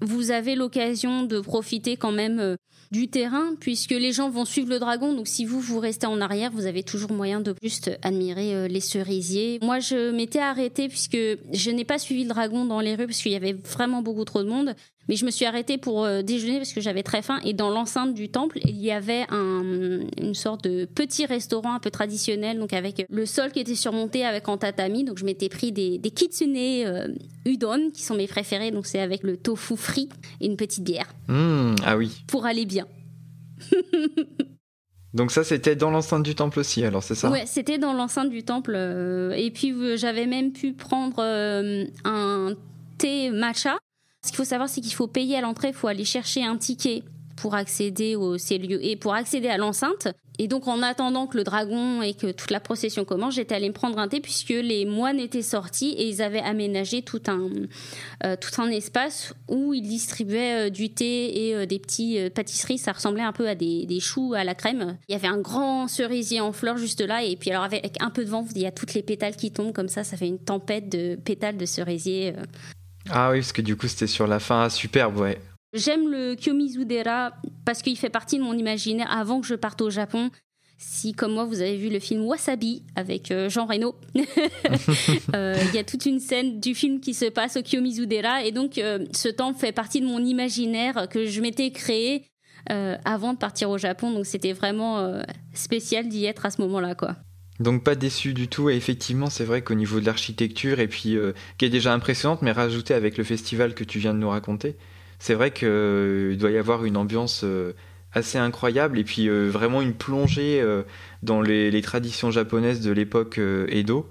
vous 0.00 0.30
avez 0.30 0.54
l'occasion 0.54 1.22
de 1.24 1.38
profiter 1.40 1.98
quand 1.98 2.12
même 2.12 2.56
du 2.92 3.08
terrain, 3.08 3.54
puisque 3.58 3.90
les 3.90 4.12
gens 4.12 4.30
vont 4.30 4.44
suivre 4.44 4.68
le 4.68 4.78
dragon. 4.78 5.14
Donc 5.14 5.26
si 5.26 5.44
vous, 5.44 5.60
vous 5.60 5.80
restez 5.80 6.06
en 6.06 6.20
arrière, 6.20 6.50
vous 6.52 6.66
avez 6.66 6.82
toujours 6.82 7.10
moyen 7.10 7.40
de 7.40 7.54
juste 7.62 7.90
admirer 8.02 8.54
euh, 8.54 8.68
les 8.68 8.80
cerisiers. 8.80 9.58
Moi, 9.62 9.80
je 9.80 10.10
m'étais 10.10 10.38
arrêtée 10.38 10.88
puisque 10.88 11.16
je 11.16 11.70
n'ai 11.70 11.84
pas 11.84 11.98
suivi 11.98 12.22
le 12.22 12.28
dragon 12.28 12.66
dans 12.66 12.80
les 12.80 12.94
rues 12.94 13.06
parce 13.06 13.22
qu'il 13.22 13.32
y 13.32 13.36
avait 13.36 13.54
vraiment 13.54 14.02
beaucoup 14.02 14.24
trop 14.24 14.42
de 14.42 14.48
monde. 14.48 14.74
Mais 15.08 15.16
je 15.16 15.24
me 15.24 15.30
suis 15.30 15.44
arrêtée 15.44 15.78
pour 15.78 16.04
euh, 16.04 16.22
déjeuner 16.22 16.58
parce 16.58 16.72
que 16.72 16.80
j'avais 16.80 17.02
très 17.02 17.22
faim. 17.22 17.40
Et 17.44 17.54
dans 17.54 17.70
l'enceinte 17.70 18.14
du 18.14 18.28
temple, 18.28 18.60
il 18.64 18.80
y 18.80 18.92
avait 18.92 19.26
une 19.30 20.34
sorte 20.34 20.64
de 20.64 20.84
petit 20.84 21.26
restaurant 21.26 21.74
un 21.74 21.80
peu 21.80 21.90
traditionnel, 21.90 22.58
donc 22.58 22.72
avec 22.72 23.06
le 23.08 23.26
sol 23.26 23.50
qui 23.50 23.60
était 23.60 23.74
surmonté 23.74 24.24
avec 24.24 24.48
en 24.48 24.56
tatami. 24.56 25.04
Donc 25.04 25.18
je 25.18 25.24
m'étais 25.24 25.48
pris 25.48 25.72
des, 25.72 25.98
kitsune 26.14 26.56
euh, 26.56 27.08
udon, 27.46 27.90
qui 27.92 28.02
sont 28.02 28.14
mes 28.14 28.28
préférés. 28.28 28.70
Donc 28.70 28.86
c'est 28.86 29.00
avec 29.00 29.22
le 29.22 29.36
tofu 29.36 29.76
frit 29.76 30.08
et 30.40 30.46
une 30.46 30.56
petite 30.56 30.84
bière. 30.84 31.12
Mmh, 31.28 31.74
ah 31.84 31.96
oui. 31.96 32.24
Pour 32.28 32.46
aller 32.46 32.66
bien. 32.66 32.86
Donc 35.14 35.30
ça, 35.30 35.44
c'était 35.44 35.76
dans 35.76 35.90
l'enceinte 35.90 36.22
du 36.22 36.34
temple 36.34 36.58
aussi, 36.60 36.82
alors 36.84 37.02
c'est 37.02 37.14
ça? 37.14 37.30
Ouais, 37.30 37.44
c'était 37.44 37.76
dans 37.76 37.92
l'enceinte 37.92 38.30
du 38.30 38.44
temple. 38.44 38.72
Euh, 38.74 39.32
et 39.32 39.50
puis 39.50 39.98
j'avais 39.98 40.24
même 40.24 40.52
pu 40.52 40.72
prendre 40.72 41.20
un 41.20 42.54
thé 42.96 43.30
matcha 43.30 43.76
ce 44.24 44.28
qu'il 44.28 44.36
faut 44.36 44.44
savoir, 44.44 44.68
c'est 44.68 44.80
qu'il 44.80 44.94
faut 44.94 45.08
payer 45.08 45.36
à 45.36 45.40
l'entrée, 45.40 45.68
il 45.68 45.74
faut 45.74 45.88
aller 45.88 46.04
chercher 46.04 46.44
un 46.44 46.56
ticket 46.56 47.02
pour 47.36 47.56
accéder 47.56 48.14
aux 48.14 48.38
ces 48.38 48.56
lieux 48.56 48.84
et 48.84 48.94
pour 48.94 49.14
accéder 49.14 49.48
à 49.48 49.56
l'enceinte. 49.56 50.08
Et 50.38 50.46
donc, 50.48 50.68
en 50.68 50.80
attendant 50.80 51.26
que 51.26 51.36
le 51.36 51.44
dragon 51.44 52.02
et 52.02 52.14
que 52.14 52.30
toute 52.30 52.50
la 52.50 52.60
procession 52.60 53.04
commence, 53.04 53.34
j'étais 53.34 53.54
allée 53.54 53.68
me 53.68 53.74
prendre 53.74 53.98
un 53.98 54.08
thé 54.08 54.20
puisque 54.20 54.50
les 54.50 54.84
moines 54.84 55.18
étaient 55.18 55.42
sortis 55.42 55.90
et 55.90 56.08
ils 56.08 56.22
avaient 56.22 56.40
aménagé 56.40 57.02
tout 57.02 57.20
un, 57.26 57.48
euh, 58.24 58.36
tout 58.40 58.62
un 58.62 58.68
espace 58.70 59.34
où 59.48 59.74
ils 59.74 59.82
distribuaient 59.82 60.68
euh, 60.68 60.70
du 60.70 60.90
thé 60.90 61.48
et 61.48 61.54
euh, 61.54 61.66
des 61.66 61.78
petits 61.78 62.18
pâtisseries. 62.30 62.78
Ça 62.78 62.92
ressemblait 62.92 63.22
un 63.22 63.32
peu 63.32 63.48
à 63.48 63.54
des, 63.54 63.86
des, 63.86 64.00
choux 64.00 64.34
à 64.34 64.44
la 64.44 64.54
crème. 64.54 64.96
Il 65.08 65.12
y 65.12 65.16
avait 65.16 65.28
un 65.28 65.38
grand 65.38 65.88
cerisier 65.88 66.40
en 66.40 66.52
fleurs 66.52 66.78
juste 66.78 67.00
là. 67.00 67.24
Et 67.24 67.36
puis, 67.36 67.50
alors, 67.50 67.64
avec 67.64 68.00
un 68.00 68.10
peu 68.10 68.24
de 68.24 68.30
vent, 68.30 68.46
il 68.54 68.62
y 68.62 68.66
a 68.66 68.72
toutes 68.72 68.94
les 68.94 69.02
pétales 69.02 69.36
qui 69.36 69.50
tombent 69.50 69.72
comme 69.72 69.88
ça. 69.88 70.04
Ça 70.04 70.16
fait 70.16 70.28
une 70.28 70.38
tempête 70.38 70.88
de 70.88 71.16
pétales 71.16 71.56
de 71.56 71.66
cerisier. 71.66 72.34
Ah 73.10 73.30
oui, 73.30 73.38
parce 73.38 73.52
que 73.52 73.62
du 73.62 73.76
coup, 73.76 73.88
c'était 73.88 74.06
sur 74.06 74.26
la 74.26 74.38
fin. 74.38 74.68
superbe, 74.68 75.18
ouais. 75.18 75.38
J'aime 75.72 76.08
le 76.08 76.34
Kyomizudera 76.34 77.32
parce 77.64 77.80
qu'il 77.80 77.96
fait 77.96 78.10
partie 78.10 78.38
de 78.38 78.42
mon 78.42 78.52
imaginaire 78.54 79.10
avant 79.10 79.40
que 79.40 79.46
je 79.46 79.54
parte 79.54 79.80
au 79.80 79.90
Japon. 79.90 80.30
Si, 80.76 81.14
comme 81.14 81.32
moi, 81.32 81.44
vous 81.44 81.62
avez 81.62 81.76
vu 81.76 81.88
le 81.88 82.00
film 82.00 82.24
Wasabi 82.24 82.82
avec 82.96 83.30
euh, 83.30 83.48
Jean 83.48 83.66
Reno, 83.66 83.94
euh, 85.34 85.56
il 85.68 85.74
y 85.74 85.78
a 85.78 85.84
toute 85.84 86.06
une 86.06 86.18
scène 86.18 86.60
du 86.60 86.74
film 86.74 87.00
qui 87.00 87.14
se 87.14 87.26
passe 87.26 87.56
au 87.56 87.62
Kyomizudera. 87.62 88.44
Et 88.44 88.50
donc, 88.50 88.78
euh, 88.78 89.06
ce 89.12 89.28
temps 89.28 89.54
fait 89.54 89.72
partie 89.72 90.00
de 90.00 90.06
mon 90.06 90.18
imaginaire 90.18 91.08
que 91.08 91.26
je 91.26 91.40
m'étais 91.40 91.70
créé 91.70 92.26
avant 92.66 93.32
de 93.32 93.38
partir 93.38 93.70
au 93.70 93.76
Japon. 93.76 94.12
Donc, 94.12 94.24
c'était 94.24 94.52
vraiment 94.52 95.20
spécial 95.52 96.08
d'y 96.08 96.26
être 96.26 96.46
à 96.46 96.50
ce 96.50 96.60
moment-là, 96.62 96.94
quoi. 96.94 97.16
Donc 97.62 97.84
pas 97.84 97.94
déçu 97.94 98.34
du 98.34 98.48
tout. 98.48 98.68
Et 98.70 98.76
effectivement, 98.76 99.30
c'est 99.30 99.44
vrai 99.44 99.62
qu'au 99.62 99.74
niveau 99.74 100.00
de 100.00 100.06
l'architecture, 100.06 100.80
et 100.80 100.88
puis 100.88 101.16
euh, 101.16 101.32
qui 101.58 101.64
est 101.64 101.70
déjà 101.70 101.92
impressionnante, 101.92 102.42
mais 102.42 102.52
rajoutée 102.52 102.94
avec 102.94 103.16
le 103.16 103.24
festival 103.24 103.74
que 103.74 103.84
tu 103.84 103.98
viens 103.98 104.12
de 104.12 104.18
nous 104.18 104.28
raconter, 104.28 104.76
c'est 105.18 105.34
vrai 105.34 105.52
qu'il 105.52 105.68
euh, 105.70 106.36
doit 106.36 106.50
y 106.50 106.58
avoir 106.58 106.84
une 106.84 106.96
ambiance 106.96 107.42
euh, 107.44 107.72
assez 108.12 108.36
incroyable, 108.36 108.98
et 108.98 109.04
puis 109.04 109.28
vraiment 109.28 109.80
une 109.80 109.94
plongée 109.94 110.62
dans 111.22 111.40
les, 111.40 111.80
traditions 111.80 112.30
japonaises 112.30 112.82
de 112.82 112.92
l'époque 112.92 113.40
Edo, 113.68 114.06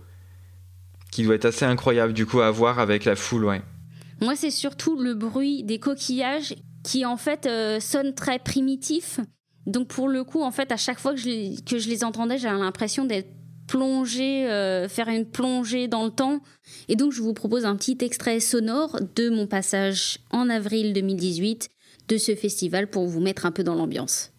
qui 1.12 1.22
doit 1.22 1.36
être 1.36 1.46
assez 1.46 1.66
incroyable 1.66 2.12
du 2.14 2.26
coup 2.26 2.42
à 2.42 2.50
voir 2.50 2.80
avec 2.80 3.06
la 3.06 3.16
foule. 3.16 3.46
Ouais. 3.46 3.62
Moi, 4.20 4.36
c'est 4.36 4.50
surtout 4.50 5.00
le 5.00 5.14
bruit 5.14 5.64
des 5.64 5.78
coquillages 5.78 6.56
qui 6.84 7.06
en 7.06 7.16
fait 7.16 7.48
sonne 7.80 8.16
très 8.16 8.40
primitif. 8.40 9.20
Donc 9.68 9.90
pour 9.90 10.08
le 10.08 10.24
coup, 10.24 10.42
en 10.42 10.50
fait, 10.50 10.72
à 10.72 10.78
chaque 10.78 11.00
fois 11.00 11.14
que 11.14 11.20
je 11.20 11.62
que 11.62 11.78
je 11.78 11.88
les 11.88 12.04
entendais, 12.04 12.40
j'avais 12.40 12.58
l'impression 12.58 13.06
d'être 13.06 13.30
plonger, 13.72 14.50
euh, 14.50 14.90
faire 14.90 15.08
une 15.08 15.26
plongée 15.26 15.88
dans 15.88 16.04
le 16.04 16.12
temps. 16.12 16.42
Et 16.90 16.98
donc, 16.98 17.14
je 17.14 17.22
vous 17.22 17.34
propose 17.34 17.66
un 17.66 17.78
petit 17.78 17.98
extrait 18.02 18.42
sonore 18.42 19.00
de 19.16 19.30
mon 19.30 19.48
passage 19.48 20.20
en 20.30 20.50
avril 20.50 20.92
2018 20.92 21.70
de 22.10 22.18
ce 22.18 22.36
festival 22.36 22.90
pour 22.90 23.08
vous 23.08 23.22
mettre 23.22 23.46
un 23.46 23.52
peu 23.52 23.64
dans 23.64 23.76
l'ambiance. 23.76 24.31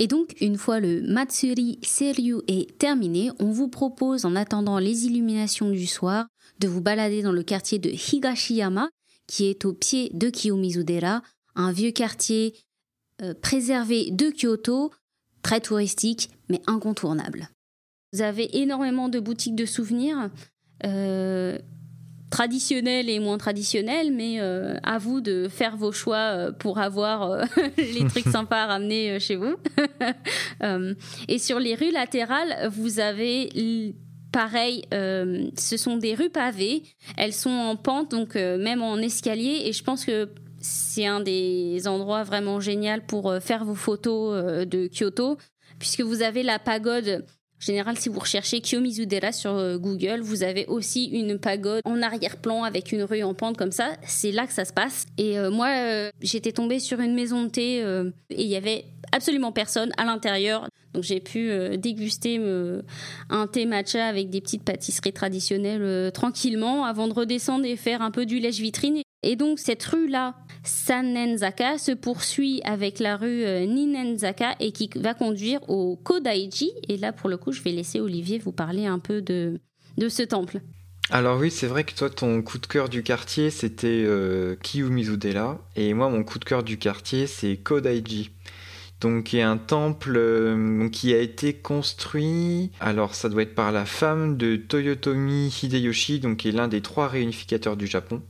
Et 0.00 0.06
donc, 0.06 0.34
une 0.40 0.56
fois 0.56 0.80
le 0.80 1.02
Matsuri 1.02 1.78
Seryu 1.82 2.36
est 2.48 2.78
terminé, 2.78 3.30
on 3.38 3.50
vous 3.50 3.68
propose, 3.68 4.24
en 4.24 4.34
attendant 4.34 4.78
les 4.78 5.04
illuminations 5.04 5.68
du 5.68 5.86
soir, 5.86 6.26
de 6.58 6.68
vous 6.68 6.80
balader 6.80 7.20
dans 7.20 7.32
le 7.32 7.42
quartier 7.42 7.78
de 7.78 7.90
Higashiyama, 7.90 8.88
qui 9.26 9.44
est 9.44 9.66
au 9.66 9.74
pied 9.74 10.10
de 10.14 10.30
Kiyomizudera, 10.30 11.22
un 11.54 11.70
vieux 11.70 11.90
quartier 11.90 12.54
euh, 13.20 13.34
préservé 13.34 14.10
de 14.10 14.30
Kyoto, 14.30 14.90
très 15.42 15.60
touristique, 15.60 16.30
mais 16.48 16.62
incontournable. 16.66 17.50
Vous 18.14 18.22
avez 18.22 18.56
énormément 18.56 19.10
de 19.10 19.20
boutiques 19.20 19.54
de 19.54 19.66
souvenirs. 19.66 20.30
Euh, 20.86 21.58
traditionnel 22.30 23.10
et 23.10 23.18
moins 23.18 23.38
traditionnel, 23.38 24.12
mais 24.12 24.40
euh, 24.40 24.76
à 24.82 24.98
vous 24.98 25.20
de 25.20 25.48
faire 25.48 25.76
vos 25.76 25.92
choix 25.92 26.16
euh, 26.16 26.52
pour 26.52 26.78
avoir 26.78 27.30
euh, 27.30 27.44
les 27.76 28.06
trucs 28.06 28.28
sympas 28.28 28.62
à 28.62 28.66
ramener 28.66 29.18
chez 29.20 29.36
vous. 29.36 29.56
et 31.28 31.38
sur 31.38 31.58
les 31.58 31.74
rues 31.74 31.90
latérales, 31.90 32.70
vous 32.72 33.00
avez 33.00 33.94
pareil, 34.32 34.84
ce 34.92 35.76
sont 35.76 35.96
des 35.96 36.14
rues 36.14 36.30
pavées. 36.30 36.84
Elles 37.16 37.32
sont 37.32 37.50
en 37.50 37.76
pente, 37.76 38.12
donc 38.12 38.36
même 38.36 38.82
en 38.82 38.96
escalier. 38.98 39.62
Et 39.64 39.72
je 39.72 39.82
pense 39.82 40.04
que 40.04 40.28
c'est 40.60 41.06
un 41.06 41.20
des 41.20 41.88
endroits 41.88 42.22
vraiment 42.22 42.60
génial 42.60 43.04
pour 43.04 43.34
faire 43.40 43.64
vos 43.64 43.74
photos 43.74 44.66
de 44.66 44.88
Kyoto, 44.88 45.36
puisque 45.78 46.02
vous 46.02 46.22
avez 46.22 46.42
la 46.42 46.58
pagode 46.58 47.24
En 47.60 47.66
général, 47.66 47.98
si 47.98 48.08
vous 48.08 48.20
recherchez 48.20 48.62
Kiyomizudera 48.62 49.32
sur 49.32 49.52
euh, 49.52 49.76
Google, 49.76 50.20
vous 50.22 50.42
avez 50.42 50.64
aussi 50.66 51.04
une 51.04 51.38
pagode 51.38 51.82
en 51.84 52.00
arrière-plan 52.00 52.64
avec 52.64 52.90
une 52.90 53.02
rue 53.02 53.22
en 53.22 53.34
pente 53.34 53.58
comme 53.58 53.70
ça. 53.70 53.92
C'est 54.02 54.32
là 54.32 54.46
que 54.46 54.52
ça 54.54 54.64
se 54.64 54.72
passe. 54.72 55.04
Et 55.18 55.38
euh, 55.38 55.50
moi, 55.50 55.68
euh, 55.68 56.10
j'étais 56.22 56.52
tombée 56.52 56.78
sur 56.78 57.00
une 57.00 57.14
maison 57.14 57.44
de 57.44 57.48
thé 57.48 57.80
et 58.30 58.42
il 58.42 58.46
y 58.46 58.56
avait 58.56 58.86
absolument 59.12 59.52
personne 59.52 59.92
à 59.98 60.06
l'intérieur. 60.06 60.68
Donc 60.94 61.04
j'ai 61.04 61.20
pu 61.20 61.52
déguster 61.76 62.40
un 63.28 63.46
thé 63.46 63.66
matcha 63.66 64.06
avec 64.06 64.30
des 64.30 64.40
petites 64.40 64.64
pâtisseries 64.64 65.12
traditionnelles 65.12 66.10
tranquillement 66.12 66.84
avant 66.84 67.06
de 67.08 67.12
redescendre 67.12 67.64
et 67.64 67.76
faire 67.76 68.02
un 68.02 68.10
peu 68.10 68.26
du 68.26 68.40
lèche-vitrine. 68.40 69.02
Et 69.22 69.36
donc 69.36 69.58
cette 69.58 69.84
rue-là, 69.84 70.34
Sanenzaka, 70.64 71.78
se 71.78 71.92
poursuit 71.92 72.60
avec 72.64 72.98
la 72.98 73.16
rue 73.16 73.44
euh, 73.44 73.64
Ninenzaka 73.66 74.56
et 74.60 74.72
qui 74.72 74.90
va 74.96 75.14
conduire 75.14 75.60
au 75.68 75.96
Kodaiji. 75.96 76.72
Et 76.88 76.96
là, 76.96 77.12
pour 77.12 77.28
le 77.28 77.36
coup, 77.36 77.52
je 77.52 77.62
vais 77.62 77.72
laisser 77.72 78.00
Olivier 78.00 78.38
vous 78.38 78.52
parler 78.52 78.86
un 78.86 78.98
peu 78.98 79.22
de, 79.22 79.60
ce 79.98 80.22
temple. 80.22 80.60
Alors 81.10 81.38
oui, 81.38 81.50
c'est 81.50 81.66
vrai 81.66 81.84
que 81.84 81.94
toi, 81.94 82.08
ton 82.08 82.40
coup 82.42 82.58
de 82.58 82.66
cœur 82.66 82.88
du 82.88 83.02
quartier, 83.02 83.50
c'était 83.50 84.04
euh, 84.06 84.54
Kiyumizudela. 84.62 85.58
Et 85.76 85.92
moi, 85.94 86.08
mon 86.08 86.22
coup 86.22 86.38
de 86.38 86.44
cœur 86.44 86.62
du 86.62 86.78
quartier, 86.78 87.26
c'est 87.26 87.56
Kodaiji. 87.56 88.30
Donc, 89.00 89.32
est 89.32 89.40
un 89.40 89.56
temple 89.56 90.16
euh, 90.16 90.88
qui 90.90 91.14
a 91.14 91.18
été 91.18 91.54
construit, 91.54 92.70
alors 92.80 93.14
ça 93.14 93.30
doit 93.30 93.42
être 93.42 93.54
par 93.54 93.72
la 93.72 93.86
femme 93.86 94.36
de 94.36 94.56
Toyotomi 94.56 95.48
Hideyoshi, 95.62 96.20
donc 96.20 96.38
qui 96.38 96.48
est 96.48 96.52
l'un 96.52 96.68
des 96.68 96.82
trois 96.82 97.08
réunificateurs 97.08 97.78
du 97.78 97.86
Japon. 97.86 98.20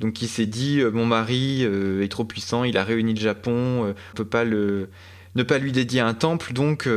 Donc 0.00 0.22
il 0.22 0.28
s'est 0.28 0.46
dit 0.46 0.80
euh, 0.80 0.90
mon 0.90 1.06
mari 1.06 1.60
euh, 1.62 2.02
est 2.02 2.08
trop 2.08 2.24
puissant, 2.24 2.64
il 2.64 2.76
a 2.76 2.84
réuni 2.84 3.14
le 3.14 3.20
Japon, 3.20 3.84
euh, 3.84 3.94
on 4.12 4.16
peut 4.16 4.24
pas 4.24 4.44
le 4.44 4.88
ne 5.36 5.42
pas 5.42 5.58
lui 5.58 5.72
dédier 5.72 6.00
un 6.00 6.14
temple, 6.14 6.52
donc 6.52 6.88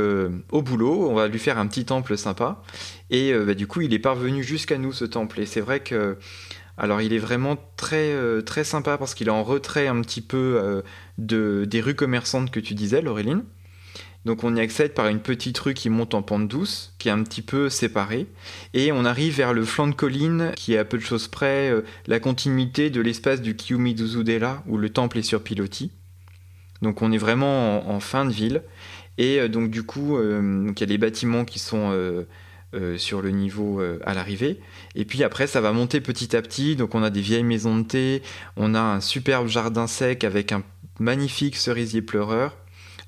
au 0.51 0.61
boulot, 0.61 1.09
on 1.09 1.15
va 1.15 1.27
lui 1.27 1.39
faire 1.39 1.57
un 1.57 1.65
petit 1.65 1.85
temple 1.85 2.15
sympa. 2.19 2.61
Et 3.09 3.33
bah, 3.33 3.55
du 3.55 3.65
coup, 3.65 3.81
il 3.81 3.95
est 3.95 3.99
parvenu 3.99 4.43
jusqu'à 4.43 4.77
nous 4.77 4.93
ce 4.93 5.05
temple. 5.05 5.39
Et 5.39 5.47
c'est 5.47 5.59
vrai 5.59 5.79
que, 5.79 6.19
alors, 6.77 7.01
il 7.01 7.13
est 7.13 7.17
vraiment 7.17 7.57
très 7.77 8.13
très 8.43 8.63
sympa 8.63 8.99
parce 8.99 9.15
qu'il 9.15 9.25
est 9.25 9.31
en 9.31 9.43
retrait 9.43 9.87
un 9.87 9.99
petit 10.01 10.21
peu 10.21 10.83
de 11.17 11.65
des 11.67 11.81
rues 11.81 11.95
commerçantes 11.95 12.51
que 12.51 12.59
tu 12.59 12.75
disais, 12.75 13.01
Laureline. 13.01 13.41
Donc 14.27 14.43
on 14.43 14.57
y 14.57 14.59
accède 14.59 14.93
par 14.93 15.07
une 15.07 15.21
petite 15.21 15.57
rue 15.57 15.73
qui 15.73 15.89
monte 15.89 16.13
en 16.13 16.21
pente 16.21 16.49
douce, 16.49 16.93
qui 16.97 17.07
est 17.07 17.11
un 17.11 17.23
petit 17.23 17.41
peu 17.41 17.69
séparée, 17.69 18.27
et 18.73 18.91
on 18.91 19.05
arrive 19.05 19.37
vers 19.37 19.53
le 19.53 19.63
flanc 19.63 19.87
de 19.87 19.93
colline, 19.93 20.51
qui 20.57 20.73
est 20.73 20.77
à 20.77 20.83
peu 20.83 20.97
de 20.97 21.03
choses 21.03 21.29
près 21.29 21.71
euh, 21.71 21.85
la 22.07 22.19
continuité 22.19 22.89
de 22.89 22.99
l'espace 22.99 23.41
du 23.41 23.55
Kiyumi-Duzudera, 23.55 24.63
où 24.67 24.77
le 24.77 24.89
temple 24.89 25.19
est 25.19 25.21
sur 25.21 25.41
pilotis. 25.41 25.91
Donc 26.81 27.01
on 27.01 27.13
est 27.13 27.17
vraiment 27.17 27.89
en, 27.89 28.01
fin 28.01 28.25
de 28.25 28.33
ville, 28.33 28.63
et 29.17 29.39
euh, 29.39 29.47
donc 29.47 29.71
du 29.71 29.83
coup, 29.83 30.17
euh, 30.17 30.67
il 30.75 30.77
y 30.77 30.83
a 30.83 30.87
les 30.87 30.97
bâtiments 30.97 31.45
qui 31.45 31.59
sont 31.59 32.25
sur 32.97 33.21
le 33.21 33.31
niveau 33.31 33.81
à 34.03 34.13
l'arrivée, 34.13 34.59
et 34.93 35.05
puis 35.05 35.23
après 35.23 35.47
ça 35.47 35.61
va 35.61 35.71
monter 35.71 36.01
petit 36.01 36.35
à 36.35 36.41
petit, 36.41 36.75
donc 36.75 36.95
on 36.95 37.01
a 37.01 37.09
des 37.09 37.21
vieilles 37.21 37.45
maisons 37.45 37.77
de 37.77 37.83
thé, 37.83 38.21
on 38.57 38.75
a 38.75 38.81
un 38.81 38.99
superbe 38.99 39.47
jardin 39.47 39.87
sec 39.87 40.25
avec 40.25 40.51
un 40.51 40.63
magnifique 40.99 41.55
cerisier 41.55 42.01
pleureur, 42.01 42.57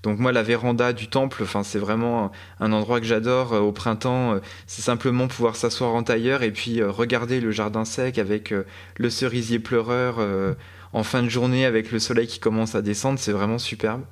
donc 0.01 0.17
moi, 0.17 0.31
la 0.31 0.43
véranda 0.43 0.93
du 0.93 1.07
temple, 1.07 1.43
c'est 1.63 1.79
vraiment 1.79 2.31
un 2.59 2.71
endroit 2.71 3.01
que 3.01 3.05
j'adore 3.05 3.53
euh, 3.53 3.59
au 3.59 3.71
printemps. 3.73 4.35
Euh, 4.35 4.39
c'est 4.65 4.81
simplement 4.81 5.27
pouvoir 5.27 5.55
s'asseoir 5.55 5.93
en 5.93 6.03
tailleur 6.03 6.41
et 6.41 6.51
puis 6.51 6.81
euh, 6.81 6.89
regarder 6.89 7.41
le 7.41 7.51
jardin 7.51 7.83
sec 7.83 8.17
avec 8.17 8.53
le 8.97 9.09
cerisier 9.09 9.59
pleureur 9.59 10.19
en 10.93 11.03
fin 11.03 11.23
de 11.23 11.29
journée 11.29 11.65
avec 11.65 11.91
le 11.91 11.99
soleil 11.99 12.27
qui 12.27 12.39
commence 12.39 12.75
à 12.75 12.81
descendre. 12.81 13.19
C'est 13.19 13.31
vraiment 13.31 13.59
superbe. 13.59 14.03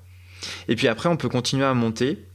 Et 0.68 0.76
puis 0.76 0.88
après, 0.88 1.10
on 1.10 1.18
peut 1.18 1.30
continuer 1.30 1.66
à 1.66 1.74
monter 1.74 2.26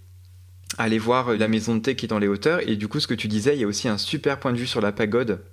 aller 0.79 0.99
voir 0.99 1.35
la 1.35 1.49
maison 1.49 1.75
de 1.75 1.81
thé 1.81 1.97
qui 1.97 2.07
est 2.07 2.09
dans 2.09 2.19
les 2.19 2.29
hauteurs. 2.29 2.67
Et 2.67 2.77
du 2.77 2.89
coup, 2.89 2.99
ce 2.99 3.07
que 3.07 3.13
tu 3.13 3.29
disais, 3.29 3.55
il 3.55 3.61
y 3.61 3.65
a 3.65 3.67
aussi 3.67 3.89
un 3.89 3.99
super 3.99 4.41
point 4.41 4.53
de 4.53 4.57
vue 4.57 4.67
sur 4.67 4.81
la 4.81 4.91
pagode. 4.91 5.45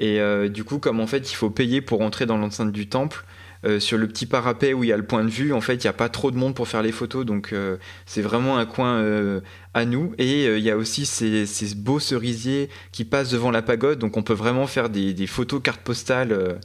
Et 0.00 0.20
du 0.48 0.64
coup, 0.64 0.78
comme 0.78 0.98
en 0.98 1.06
fait, 1.06 1.30
il 1.30 1.36
faut 1.36 1.50
payer 1.50 1.80
pour 1.80 2.00
entrer 2.00 2.26
dans 2.26 2.36
l'enceinte 2.36 2.72
du 2.72 2.88
temple, 2.88 3.24
euh, 3.64 3.78
sur 3.78 3.96
le 3.96 4.08
petit 4.08 4.26
parapet 4.26 4.72
où 4.72 4.82
il 4.82 4.88
y 4.88 4.92
a 4.92 4.96
le 4.96 5.04
point 5.04 5.22
de 5.22 5.30
vue, 5.30 5.52
en 5.52 5.60
fait, 5.60 5.74
il 5.74 5.86
n'y 5.86 5.90
a 5.90 5.92
pas 5.92 6.08
trop 6.08 6.32
de 6.32 6.36
monde 6.36 6.54
pour 6.54 6.66
faire 6.66 6.82
les 6.82 6.90
photos, 6.90 7.24
donc 7.24 7.52
euh, 7.52 7.76
c'est 8.06 8.22
vraiment 8.22 8.58
un 8.58 8.66
coin 8.66 8.96
euh, 8.96 9.40
à 9.72 9.84
nous. 9.84 10.14
Et 10.18 10.46
il 10.46 10.62
y 10.62 10.70
a 10.70 10.76
aussi 10.76 11.06
ces, 11.06 11.46
beaux 11.76 12.00
cerisiers 12.00 12.68
qui 12.90 13.04
passent 13.04 13.30
devant 13.30 13.52
la 13.52 13.62
pagode, 13.62 14.00
donc 14.00 14.16
on 14.16 14.22
peut 14.22 14.34
vraiment 14.34 14.66
faire 14.66 14.90
des, 14.90 15.26
photos 15.26 15.62
cartes 15.62 15.82
postales 15.82 16.58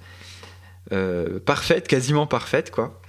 parfaites, 1.46 1.88
quasiment 1.88 2.26
parfaites, 2.26 2.72
quoi. 2.72 3.00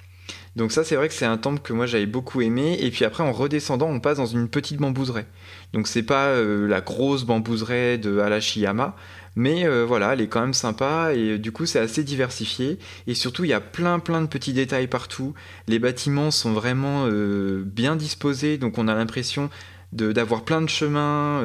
Donc 0.56 0.72
ça, 0.72 0.82
c'est 0.82 0.96
vrai 0.96 1.08
que 1.08 1.14
c'est 1.14 1.24
un 1.24 1.36
temple 1.36 1.60
que 1.62 1.72
moi 1.72 1.86
j'avais 1.86 2.06
beaucoup 2.06 2.40
aimé. 2.40 2.76
Et 2.80 2.90
puis 2.90 3.04
après, 3.04 3.22
en 3.22 3.32
redescendant, 3.32 3.86
on 3.86 4.00
passe 4.00 4.16
dans 4.16 4.26
une 4.26 4.48
petite 4.48 4.78
bambouseraie. 4.78 5.26
Donc 5.72 5.86
c'est 5.86 6.02
pas 6.02 6.34
la 6.42 6.80
grosse 6.80 7.24
bambouseraie 7.24 7.96
de 7.96 8.18
Alashiyama, 8.18 8.96
mais 9.38 9.64
euh, 9.64 9.86
voilà, 9.86 10.14
elle 10.14 10.20
est 10.20 10.26
quand 10.26 10.40
même 10.40 10.52
sympa 10.52 11.12
et 11.14 11.34
euh, 11.34 11.38
du 11.38 11.52
coup 11.52 11.64
c'est 11.64 11.78
assez 11.78 12.02
diversifié. 12.02 12.76
Et 13.06 13.14
surtout 13.14 13.44
il 13.44 13.50
y 13.50 13.52
a 13.52 13.60
plein 13.60 14.00
plein 14.00 14.20
de 14.20 14.26
petits 14.26 14.52
détails 14.52 14.88
partout. 14.88 15.32
Les 15.68 15.78
bâtiments 15.78 16.32
sont 16.32 16.52
vraiment 16.52 17.06
euh, 17.06 17.62
bien 17.64 17.94
disposés, 17.94 18.58
donc 18.58 18.78
on 18.78 18.88
a 18.88 18.96
l'impression 18.96 19.48
d'avoir 19.92 20.44
plein 20.44 20.60
de 20.60 20.68
chemins, 20.68 21.42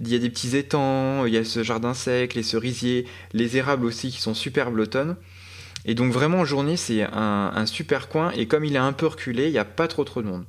il 0.00 0.08
y 0.08 0.16
a 0.16 0.18
des 0.18 0.28
petits 0.28 0.56
étangs, 0.56 1.26
il 1.26 1.34
y 1.34 1.36
a 1.36 1.44
ce 1.44 1.62
jardin 1.62 1.94
sec, 1.94 2.34
les 2.34 2.42
cerisiers, 2.42 3.06
les 3.32 3.56
érables 3.56 3.84
aussi 3.84 4.10
qui 4.10 4.20
sont 4.20 4.34
superbes 4.34 4.74
l'automne. 4.74 5.14
Et 5.84 5.94
donc 5.94 6.12
vraiment 6.12 6.38
en 6.38 6.44
journée 6.44 6.76
c'est 6.76 7.02
un, 7.02 7.66
super 7.66 8.08
coin 8.08 8.32
et 8.32 8.48
comme 8.48 8.64
il 8.64 8.74
est 8.74 8.78
un 8.78 8.92
peu 8.94 9.06
reculé, 9.06 9.46
il 9.46 9.52
n'y 9.52 9.58
a 9.58 9.64
pas 9.64 9.86
trop 9.86 10.02
trop 10.02 10.22
de 10.22 10.26
monde. 10.26 10.44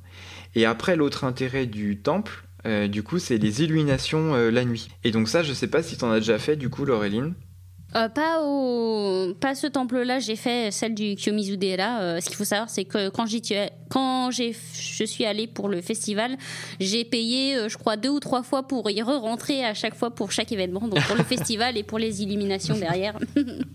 Et 0.56 0.64
après 0.64 0.96
l'autre 0.96 1.22
intérêt 1.22 1.66
du 1.66 1.98
temple, 1.98 2.45
du 2.88 3.02
coup, 3.02 3.18
c'est 3.18 3.38
les 3.38 3.62
illuminations 3.62 4.34
euh, 4.34 4.50
la 4.50 4.64
nuit. 4.64 4.88
Et 5.04 5.12
donc 5.12 5.28
ça, 5.28 5.42
je 5.42 5.52
sais 5.52 5.68
pas 5.68 5.82
si 5.82 5.96
tu 5.96 6.04
en 6.04 6.10
as 6.10 6.18
déjà 6.18 6.38
fait, 6.38 6.56
du 6.56 6.68
coup, 6.68 6.84
Laureline. 6.84 7.34
Euh, 7.94 8.08
pas 8.08 8.42
au, 8.42 9.32
pas 9.34 9.54
ce 9.54 9.66
temple-là. 9.66 10.18
J'ai 10.18 10.36
fait 10.36 10.70
celle 10.70 10.94
du 10.94 11.14
Kiyomizudera. 11.14 12.00
Euh, 12.00 12.20
ce 12.20 12.26
qu'il 12.26 12.36
faut 12.36 12.44
savoir, 12.44 12.68
c'est 12.68 12.84
que 12.84 13.08
quand 13.10 13.26
j'y, 13.26 13.40
quand 13.88 14.30
j'ai, 14.30 14.54
je 14.74 15.04
suis 15.04 15.24
allée 15.24 15.46
pour 15.46 15.68
le 15.68 15.80
festival, 15.80 16.36
j'ai 16.80 17.04
payé, 17.04 17.56
euh, 17.56 17.68
je 17.68 17.78
crois, 17.78 17.96
deux 17.96 18.08
ou 18.08 18.18
trois 18.20 18.42
fois 18.42 18.64
pour 18.64 18.90
y 18.90 19.00
re-rentrer 19.00 19.64
à 19.64 19.72
chaque 19.72 19.94
fois 19.94 20.10
pour 20.10 20.32
chaque 20.32 20.50
événement. 20.50 20.88
Donc 20.88 21.02
pour 21.06 21.16
le 21.16 21.22
festival 21.24 21.78
et 21.78 21.84
pour 21.84 21.98
les 21.98 22.22
illuminations 22.22 22.76
derrière. 22.76 23.16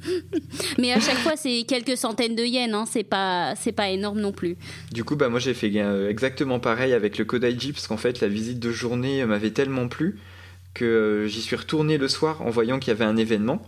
Mais 0.77 0.91
à 0.91 0.99
chaque 0.99 1.19
fois, 1.19 1.33
c'est 1.35 1.63
quelques 1.63 1.97
centaines 1.97 2.35
de 2.35 2.43
yens. 2.43 2.73
Hein. 2.73 2.85
C'est 2.87 3.03
pas, 3.03 3.55
c'est 3.55 3.71
pas 3.71 3.89
énorme 3.89 4.19
non 4.19 4.33
plus. 4.33 4.57
Du 4.91 5.03
coup, 5.05 5.15
bah 5.15 5.29
moi, 5.29 5.39
j'ai 5.39 5.53
fait 5.53 5.73
exactement 6.09 6.59
pareil 6.59 6.93
avec 6.93 7.17
le 7.17 7.25
Kodaiji 7.25 7.71
parce 7.71 7.87
qu'en 7.87 7.97
fait, 7.97 8.19
la 8.19 8.27
visite 8.27 8.59
de 8.59 8.71
journée 8.71 9.25
m'avait 9.25 9.51
tellement 9.51 9.87
plu 9.87 10.19
que 10.73 11.25
j'y 11.27 11.41
suis 11.41 11.55
retourné 11.55 11.97
le 11.97 12.07
soir 12.07 12.41
en 12.41 12.49
voyant 12.49 12.79
qu'il 12.79 12.89
y 12.89 12.95
avait 12.95 13.05
un 13.05 13.17
événement. 13.17 13.61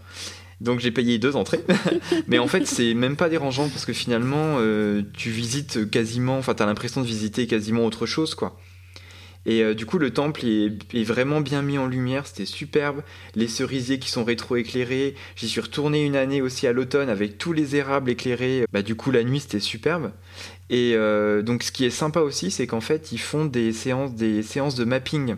Donc 0.62 0.80
j'ai 0.80 0.92
payé 0.92 1.18
deux 1.18 1.36
entrées. 1.36 1.64
Mais 2.28 2.40
en 2.40 2.48
fait, 2.48 2.66
c'est 2.66 2.94
même 2.94 3.16
pas 3.16 3.30
dérangeant 3.30 3.68
parce 3.70 3.86
que 3.86 3.94
finalement, 3.94 4.58
euh, 4.60 5.02
tu 5.14 5.30
visites 5.30 5.90
quasiment, 5.90 6.38
enfin, 6.38 6.54
t'as 6.54 6.66
l'impression 6.66 7.02
de 7.02 7.08
visiter 7.08 7.48
quasiment 7.48 7.86
autre 7.86 8.06
chose, 8.06 8.36
quoi. 8.36 8.58
Et 9.46 9.62
euh, 9.62 9.74
du 9.74 9.86
coup, 9.86 9.98
le 9.98 10.12
temple 10.12 10.46
est, 10.46 11.04
vraiment 11.04 11.42
bien 11.42 11.62
mis 11.62 11.78
en 11.78 11.88
lumière, 11.88 12.26
c'était 12.28 12.46
superbe. 12.46 13.02
Les 13.36 13.48
cerisiers 13.48 14.00
qui 14.00 14.10
sont 14.10 14.24
rétro-éclairés. 14.24 15.16
J'y 15.36 15.50
suis 15.50 15.60
retourné 15.60 16.06
une 16.06 16.16
année 16.16 16.42
aussi 16.42 16.66
à 16.66 16.72
l'automne 16.72 17.10
avec 17.10 17.38
tous 17.38 17.52
les 17.52 17.76
érables 17.76 18.10
éclairés. 18.10 18.66
Bah, 18.72 18.82
du 18.82 18.96
coup, 18.96 19.12
la 19.12 19.24
nuit, 19.24 19.42
c'était 19.42 19.60
superbe. 19.60 20.12
Et 20.70 20.94
euh, 20.96 21.42
donc, 21.42 21.64
ce 21.64 21.72
qui 21.74 21.84
est 21.84 21.90
sympa 21.90 22.22
aussi, 22.22 22.52
c'est 22.52 22.68
qu'en 22.68 22.82
fait, 22.82 23.12
ils 23.12 23.20
font 23.20 23.46
des 23.46 23.74
séances, 23.74 24.14
des 24.14 24.44
séances 24.44 24.76
de 24.76 24.86
mapping 24.86 25.36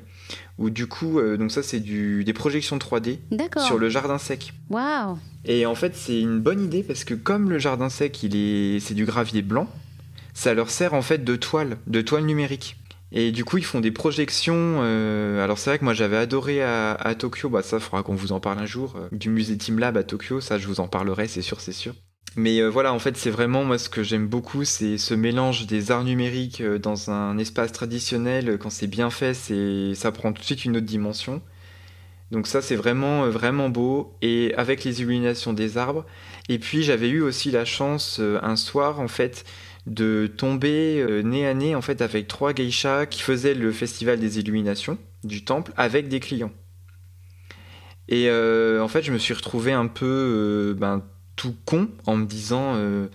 où 0.57 0.69
du 0.69 0.87
coup, 0.87 1.19
euh, 1.19 1.37
donc 1.37 1.51
ça 1.51 1.63
c'est 1.63 1.79
des 1.79 2.33
projections 2.33 2.77
3D 2.77 3.19
sur 3.65 3.77
le 3.77 3.89
jardin 3.89 4.17
sec. 4.17 4.53
Waouh 4.69 5.17
Et 5.43 5.65
en 5.65 5.75
fait 5.75 5.95
c'est 5.95 6.19
une 6.19 6.39
bonne 6.39 6.63
idée 6.63 6.83
parce 6.83 7.03
que 7.03 7.13
comme 7.13 7.49
le 7.49 7.59
jardin 7.59 7.89
sec 7.89 8.23
il 8.23 8.35
est, 8.35 8.79
c'est 8.79 8.93
du 8.93 9.05
gravier 9.05 9.41
blanc, 9.41 9.67
ça 10.33 10.53
leur 10.53 10.69
sert 10.69 10.93
en 10.93 11.01
fait 11.01 11.23
de 11.23 11.35
toile, 11.35 11.77
de 11.87 12.01
toile 12.01 12.25
numérique. 12.25 12.77
Et 13.11 13.31
du 13.31 13.45
coup 13.45 13.57
ils 13.57 13.65
font 13.65 13.81
des 13.81 13.91
projections. 13.91 14.79
Euh, 14.81 15.43
alors 15.43 15.57
c'est 15.57 15.69
vrai 15.69 15.79
que 15.79 15.83
moi 15.83 15.93
j'avais 15.93 16.17
adoré 16.17 16.63
à, 16.63 17.15
Tokyo, 17.17 17.49
bah 17.49 17.61
ça 17.61 17.79
faudra 17.79 18.03
qu'on 18.03 18.15
vous 18.15 18.31
en 18.31 18.39
parle 18.39 18.59
un 18.59 18.65
jour, 18.65 18.95
euh, 18.97 19.07
du 19.11 19.29
musée 19.29 19.57
Team 19.57 19.79
Lab 19.79 19.97
à 19.97 20.03
Tokyo, 20.03 20.41
ça 20.41 20.57
je 20.57 20.67
vous 20.67 20.79
en 20.79 20.87
parlerai, 20.87 21.27
c'est 21.27 21.41
sûr, 21.41 21.61
c'est 21.61 21.71
sûr. 21.71 21.95
Mais 22.37 22.59
euh, 22.59 22.67
voilà, 22.67 22.93
en 22.93 22.99
fait, 22.99 23.15
c'est 23.15 23.29
vraiment 23.29 23.63
moi 23.63 23.77
ce 23.77 23.87
que 23.87 24.03
j'aime 24.03 24.27
beaucoup, 24.27 24.65
c'est 24.65 24.97
ce 24.97 25.13
mélange 25.13 25.67
des 25.67 25.91
arts 25.91 26.03
numériques 26.03 26.61
euh, 26.61 26.77
dans 26.77 27.09
un 27.09 27.37
espace 27.37 27.71
traditionnel. 27.71 28.57
Quand 28.59 28.69
c'est 28.69 28.87
bien 28.87 29.09
fait, 29.09 29.33
c'est 29.33 29.93
ça 29.95 30.11
prend 30.11 30.33
tout 30.33 30.41
de 30.41 30.45
suite 30.45 30.65
une 30.65 30.75
autre 30.75 30.85
dimension. 30.85 31.41
Donc 32.31 32.47
ça, 32.47 32.61
c'est 32.61 32.75
vraiment 32.75 33.23
euh, 33.23 33.29
vraiment 33.29 33.69
beau 33.69 34.13
et 34.21 34.53
avec 34.57 34.83
les 34.83 34.99
illuminations 34.99 35.53
des 35.53 35.77
arbres. 35.77 36.05
Et 36.49 36.59
puis 36.59 36.83
j'avais 36.83 37.07
eu 37.07 37.21
aussi 37.21 37.51
la 37.51 37.63
chance 37.63 38.19
un 38.19 38.55
soir 38.55 38.99
en 38.99 39.07
fait 39.07 39.45
de 39.87 40.27
tomber 40.27 41.05
nez 41.23 41.47
à 41.47 41.53
nez 41.53 41.75
en 41.75 41.81
fait 41.81 42.01
avec 42.01 42.27
trois 42.27 42.53
geishas 42.53 43.05
qui 43.05 43.21
faisaient 43.21 43.53
le 43.53 43.71
festival 43.71 44.19
des 44.19 44.39
illuminations 44.39 44.97
du 45.23 45.43
temple 45.43 45.71
avec 45.77 46.07
des 46.07 46.19
clients. 46.19 46.51
Et 48.09 48.29
en 48.29 48.87
fait, 48.87 49.01
je 49.03 49.11
me 49.11 49.17
suis 49.17 49.33
retrouvé 49.33 49.71
un 49.71 49.87
peu 49.87 50.75
ben, 50.77 51.03
tout 51.35 51.55
con 51.65 51.89
en 52.05 52.17
me 52.17 52.25
disant 52.25 52.73
euh, 52.75 53.07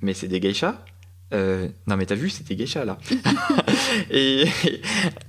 mais 0.00 0.14
c'est 0.14 0.28
des 0.28 0.40
geishas. 0.40 0.76
Euh, 1.32 1.68
non 1.88 1.96
mais 1.96 2.06
t'as 2.06 2.14
vu 2.14 2.30
c'était 2.30 2.54
geisha 2.54 2.84
là. 2.84 2.98
Et, 4.10 4.44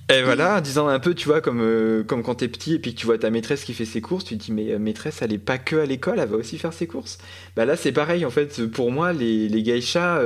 et, 0.09 0.21
voilà 0.23 0.57
en 0.57 0.61
disant 0.61 0.87
un 0.87 0.99
peu 0.99 1.15
tu 1.15 1.27
vois 1.27 1.41
comme 1.41 1.61
euh, 1.61 2.03
comme 2.03 2.21
quand 2.21 2.35
t'es 2.35 2.47
petit 2.47 2.75
et 2.75 2.79
puis 2.79 2.93
que 2.93 2.99
tu 2.99 3.05
vois 3.05 3.17
ta 3.17 3.29
maîtresse 3.29 3.63
qui 3.63 3.73
fait 3.73 3.85
ses 3.85 4.01
courses 4.01 4.25
tu 4.25 4.37
te 4.37 4.43
dis 4.43 4.51
mais 4.51 4.77
maîtresse 4.77 5.21
elle 5.21 5.33
est 5.33 5.39
pas 5.39 5.57
que 5.57 5.77
à 5.77 5.85
l'école 5.85 6.19
elle 6.19 6.29
va 6.29 6.37
aussi 6.37 6.57
faire 6.57 6.73
ses 6.73 6.85
courses. 6.85 7.17
Bah 7.55 7.65
là 7.65 7.75
c'est 7.75 7.91
pareil 7.91 8.25
en 8.25 8.29
fait 8.29 8.67
pour 8.67 8.91
moi 8.91 9.13
les, 9.13 9.47
les 9.47 9.63
geishas 9.63 10.21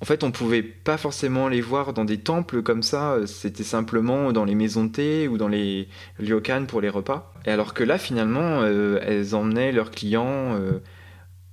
en 0.00 0.04
fait 0.04 0.24
on 0.24 0.32
pouvait 0.32 0.62
pas 0.62 0.96
forcément 0.98 1.48
les 1.48 1.60
voir 1.60 1.92
dans 1.94 2.04
des 2.04 2.18
temples 2.18 2.62
comme 2.62 2.82
ça. 2.82 3.18
C'était 3.26 3.62
simplement 3.62 4.32
dans 4.32 4.44
les 4.44 4.56
maisons 4.56 4.84
de 4.84 4.92
thé 4.92 5.28
ou 5.28 5.38
dans 5.38 5.48
les 5.48 5.88
ryokan 6.18 6.66
pour 6.66 6.80
les 6.80 6.90
repas. 6.90 7.32
Et 7.46 7.50
alors 7.50 7.72
que 7.74 7.84
là 7.84 7.96
finalement 7.96 8.66
elles 8.66 9.34
emmenaient 9.34 9.72
leurs 9.72 9.92
clients 9.92 10.58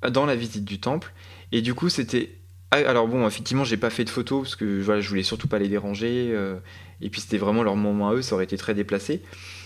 dans 0.08 0.26
la 0.26 0.36
visite 0.36 0.66
du 0.66 0.80
temple 0.80 1.14
et 1.52 1.62
du 1.62 1.74
coup 1.74 1.90
c'était 1.90 2.40
ah, 2.72 2.78
alors 2.88 3.08
bon, 3.08 3.26
effectivement, 3.28 3.64
j'ai 3.64 3.78
pas 3.78 3.90
fait 3.90 4.04
de 4.04 4.10
photos 4.10 4.44
parce 4.44 4.56
que 4.56 4.82
voilà, 4.82 5.02
je 5.02 5.10
voulais 5.10 5.24
surtout 5.24 5.48
pas 5.48 5.58
les 5.58 5.70
déranger. 5.70 6.30
Euh, 6.34 6.58
et 7.02 7.10
puis 7.10 7.22
c'était 7.22 7.38
vraiment 7.38 7.64
leur 7.64 7.76
moment 7.76 8.10
à 8.10 8.14
eux, 8.14 8.22
ça 8.22 8.36
aurait 8.36 8.44
été 8.44 8.58
très 8.58 8.76
déplacé. 8.76 9.24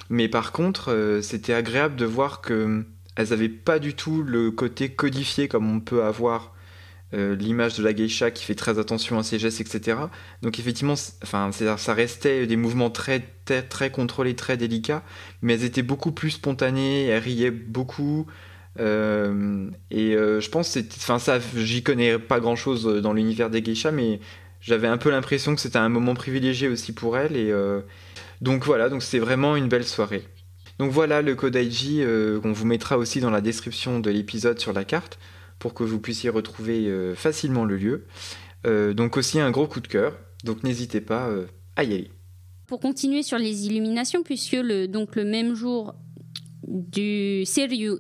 Mais 0.10 0.30
par 0.30 0.52
contre, 0.52 0.92
euh, 0.92 1.22
c'était 1.22 1.54
agréable 1.54 1.96
de 1.96 2.06
voir 2.06 2.42
que 2.42 2.86
elles 3.16 3.34
avaient 3.34 3.50
pas 3.50 3.80
du 3.80 3.94
tout 3.94 4.24
le 4.24 4.52
côté 4.52 4.90
codifié 4.90 5.48
comme 5.48 5.70
on 5.70 5.80
peut 5.80 6.04
avoir 6.04 6.54
euh, 7.14 7.36
l'image 7.36 7.78
de 7.78 7.84
la 7.84 7.94
geisha 7.94 8.32
qui 8.32 8.44
fait 8.44 8.56
très 8.56 8.80
attention 8.80 9.20
à 9.20 9.24
ses 9.24 9.38
gestes, 9.38 9.62
etc. 9.62 9.98
Donc 10.42 10.58
effectivement, 10.60 10.96
enfin, 11.24 11.52
ça 11.52 11.94
restait 11.94 12.48
des 12.48 12.56
mouvements 12.56 12.90
très, 12.90 13.24
très, 13.46 13.62
très 13.62 13.92
contrôlés, 13.92 14.36
très 14.36 14.58
délicats, 14.58 15.04
mais 15.42 15.54
elles 15.54 15.64
étaient 15.66 15.84
beaucoup 15.84 16.12
plus 16.12 16.32
spontanées, 16.32 17.06
elles 17.08 17.22
riaient 17.22 17.52
beaucoup. 17.52 18.28
Euh, 18.80 19.70
et 19.92 20.16
euh, 20.16 20.40
je 20.40 20.50
pense, 20.50 20.78
enfin 20.98 21.20
ça, 21.20 21.40
j'y 21.56 21.84
connais 21.84 22.18
pas 22.18 22.40
grand 22.40 22.56
chose 22.56 22.86
dans 23.02 23.14
l'univers 23.14 23.50
des 23.50 23.62
geishas, 23.64 23.92
mais 23.92 24.20
j'avais 24.62 24.88
un 24.88 24.98
peu 24.98 25.10
l'impression 25.10 25.56
que 25.56 25.62
c'était 25.62 25.78
un 25.78 25.90
moment 25.90 26.16
privilégié 26.16 26.68
aussi 26.68 26.94
pour 26.94 27.18
elle. 27.18 27.36
Et 27.36 27.52
euh, 27.52 27.82
donc 28.42 28.66
voilà, 28.66 28.90
donc 28.90 29.04
c'était 29.04 29.24
vraiment 29.24 29.56
une 29.56 29.68
belle 29.68 29.86
soirée. 29.86 30.24
Donc 30.80 30.92
voilà 30.92 31.22
le 31.22 31.36
Kodaiji 31.36 32.04
qu'on 32.42 32.52
vous 32.52 32.66
mettra 32.66 32.98
aussi 32.98 33.20
dans 33.20 33.30
la 33.30 33.42
description 33.42 34.00
de 34.00 34.10
l'épisode 34.10 34.60
sur 34.60 34.74
la 34.74 34.84
carte 34.84 35.20
pour 35.60 35.76
que 35.76 35.84
vous 35.84 36.00
puissiez 36.00 36.32
retrouver 36.32 36.92
facilement 37.16 37.64
le 37.64 37.78
lieu. 37.78 38.06
donc 38.96 39.16
aussi 39.16 39.40
un 39.40 39.52
gros 39.52 39.68
coup 39.68 39.82
de 39.82 39.88
cœur. 39.88 40.18
Donc 40.44 40.64
n'hésitez 40.64 41.00
pas 41.00 41.30
à 41.76 41.84
y 41.84 41.94
aller. 41.94 42.12
Pour 42.66 42.80
continuer 42.80 43.22
sur 43.22 43.38
les 43.38 43.68
illuminations, 43.68 44.24
puisque 44.24 44.54
le, 44.54 44.88
donc 44.88 45.16
le 45.16 45.26
même 45.26 45.54
jour 45.54 45.94
du 46.68 47.46
Seryue, 47.46 47.98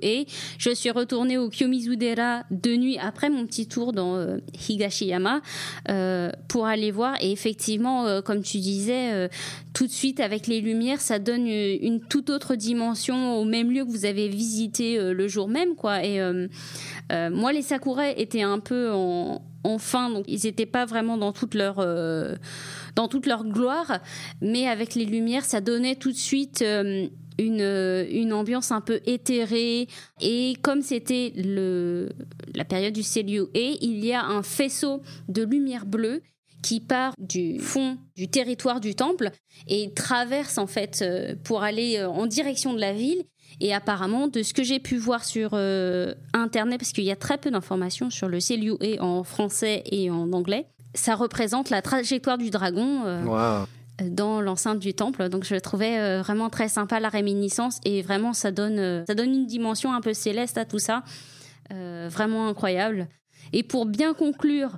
je 0.57 0.73
suis 0.73 0.91
retournée 0.91 1.37
au 1.37 1.49
Kyomizudera 1.49 2.43
de 2.51 2.75
nuit 2.75 2.97
après 2.97 3.29
mon 3.29 3.45
petit 3.45 3.67
tour 3.67 3.93
dans 3.93 4.15
euh, 4.15 4.37
Higashiyama 4.69 5.41
euh, 5.89 6.29
pour 6.47 6.65
aller 6.65 6.91
voir. 6.91 7.15
Et 7.21 7.31
effectivement, 7.31 8.05
euh, 8.05 8.21
comme 8.21 8.41
tu 8.41 8.59
disais, 8.59 9.29
tout 9.73 9.85
de 9.85 9.91
suite 9.91 10.19
avec 10.19 10.47
les 10.47 10.61
lumières, 10.61 11.01
ça 11.01 11.19
donne 11.19 11.47
une, 11.47 11.99
toute 11.99 12.29
autre 12.29 12.55
dimension 12.55 13.37
au 13.37 13.45
même 13.45 13.71
lieu 13.71 13.85
que 13.85 13.89
vous 13.89 14.05
avez 14.05 14.27
visité 14.27 14.97
le 15.13 15.27
jour 15.27 15.47
même, 15.47 15.75
quoi. 15.75 16.03
Et 16.03 16.19
moi, 17.11 17.53
les 17.53 17.61
sakurai 17.61 18.13
étaient 18.17 18.41
un 18.41 18.59
peu 18.59 18.91
en, 18.91 19.41
fin, 19.77 20.09
donc 20.09 20.25
ils 20.27 20.41
n'étaient 20.43 20.65
pas 20.65 20.85
vraiment 20.85 21.17
dans 21.17 21.31
toute 21.31 21.55
leur 21.55 21.75
dans 22.95 23.07
toute 23.07 23.25
leur 23.25 23.43
gloire, 23.43 23.99
mais 24.41 24.67
avec 24.67 24.95
les 24.95 25.05
lumières, 25.05 25.45
ça 25.45 25.61
donnait 25.61 25.95
tout 25.95 26.11
de 26.11 26.17
suite 26.17 26.63
une, 27.39 28.05
une 28.09 28.33
ambiance 28.33 28.71
un 28.71 28.81
peu 28.81 28.99
éthérée. 29.05 29.87
Et 30.21 30.55
comme 30.61 30.81
c'était 30.81 31.33
la 31.35 32.65
période 32.65 32.93
du 32.93 33.03
Célio 33.03 33.49
et 33.53 33.77
il 33.81 34.03
y 34.03 34.13
a 34.13 34.23
un 34.23 34.43
faisceau 34.43 35.01
de 35.27 35.43
lumière 35.43 35.85
bleue 35.85 36.21
qui 36.63 36.79
part 36.79 37.13
du 37.19 37.59
fond 37.59 37.97
du 38.15 38.29
territoire 38.29 38.79
du 38.79 38.95
temple 38.95 39.29
et 39.67 39.93
traverse 39.93 40.57
en 40.57 40.65
fait 40.65 41.01
euh, 41.01 41.35
pour 41.43 41.61
aller 41.61 41.97
euh, 41.97 42.09
en 42.09 42.25
direction 42.25 42.73
de 42.73 42.79
la 42.79 42.93
ville. 42.93 43.23
Et 43.59 43.71
apparemment, 43.71 44.27
de 44.27 44.41
ce 44.41 44.51
que 44.51 44.63
j'ai 44.63 44.79
pu 44.79 44.97
voir 44.97 45.23
sur 45.23 45.51
euh, 45.53 46.15
Internet, 46.33 46.79
parce 46.79 46.91
qu'il 46.91 47.03
y 47.03 47.11
a 47.11 47.15
très 47.15 47.37
peu 47.37 47.51
d'informations 47.51 48.09
sur 48.09 48.27
le 48.27 48.39
et 48.83 48.99
en 48.99 49.23
français 49.23 49.83
et 49.91 50.09
en 50.09 50.33
anglais, 50.33 50.65
ça 50.95 51.13
représente 51.13 51.69
la 51.69 51.83
trajectoire 51.83 52.39
du 52.39 52.49
dragon 52.49 53.03
dans 54.01 54.41
l'enceinte 54.41 54.79
du 54.79 54.93
temple. 54.93 55.29
Donc 55.29 55.43
je 55.43 55.55
trouvais 55.55 55.99
euh, 55.99 56.21
vraiment 56.21 56.49
très 56.49 56.67
sympa 56.67 56.99
la 56.99 57.09
réminiscence 57.09 57.79
et 57.85 58.01
vraiment 58.01 58.33
ça 58.33 58.51
donne, 58.51 58.79
euh, 58.79 59.05
ça 59.05 59.15
donne 59.15 59.33
une 59.33 59.45
dimension 59.45 59.93
un 59.93 60.01
peu 60.01 60.13
céleste 60.13 60.57
à 60.57 60.65
tout 60.65 60.79
ça. 60.79 61.03
Euh, 61.71 62.09
vraiment 62.11 62.47
incroyable. 62.47 63.07
Et 63.51 63.63
pour 63.63 63.85
bien 63.85 64.13
conclure 64.13 64.77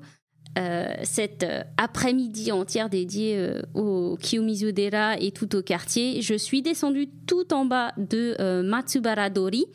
cette 1.03 1.45
après-midi 1.75 2.53
entière 2.53 2.89
dédiée 2.89 3.45
au 3.73 4.15
Kiyomizudera 4.15 5.19
et 5.19 5.31
tout 5.31 5.53
au 5.53 5.61
quartier, 5.61 6.21
je 6.21 6.33
suis 6.33 6.61
descendue 6.61 7.09
tout 7.27 7.53
en 7.53 7.65
bas 7.65 7.91
de 7.97 8.61
Matsubara 8.61 9.29
Dori, 9.29 9.65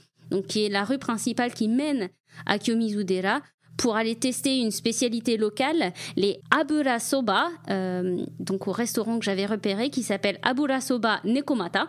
qui 0.48 0.64
est 0.64 0.70
la 0.70 0.85
rue 0.85 0.96
principale 0.96 1.53
qui 1.53 1.68
mène 1.68 2.09
à 2.46 2.59
Kiyomizudera 2.59 3.42
pour 3.80 3.96
aller 3.96 4.14
tester 4.14 4.58
une 4.58 4.70
spécialité 4.70 5.38
locale, 5.38 5.94
les 6.14 6.40
Abura 6.50 6.98
Soba, 6.98 7.48
euh, 7.70 8.26
donc 8.38 8.68
au 8.68 8.72
restaurant 8.72 9.18
que 9.18 9.24
j'avais 9.24 9.46
repéré 9.46 9.88
qui 9.88 10.02
s'appelle 10.02 10.38
Abura 10.42 10.82
Soba 10.82 11.20
Nekomata. 11.24 11.88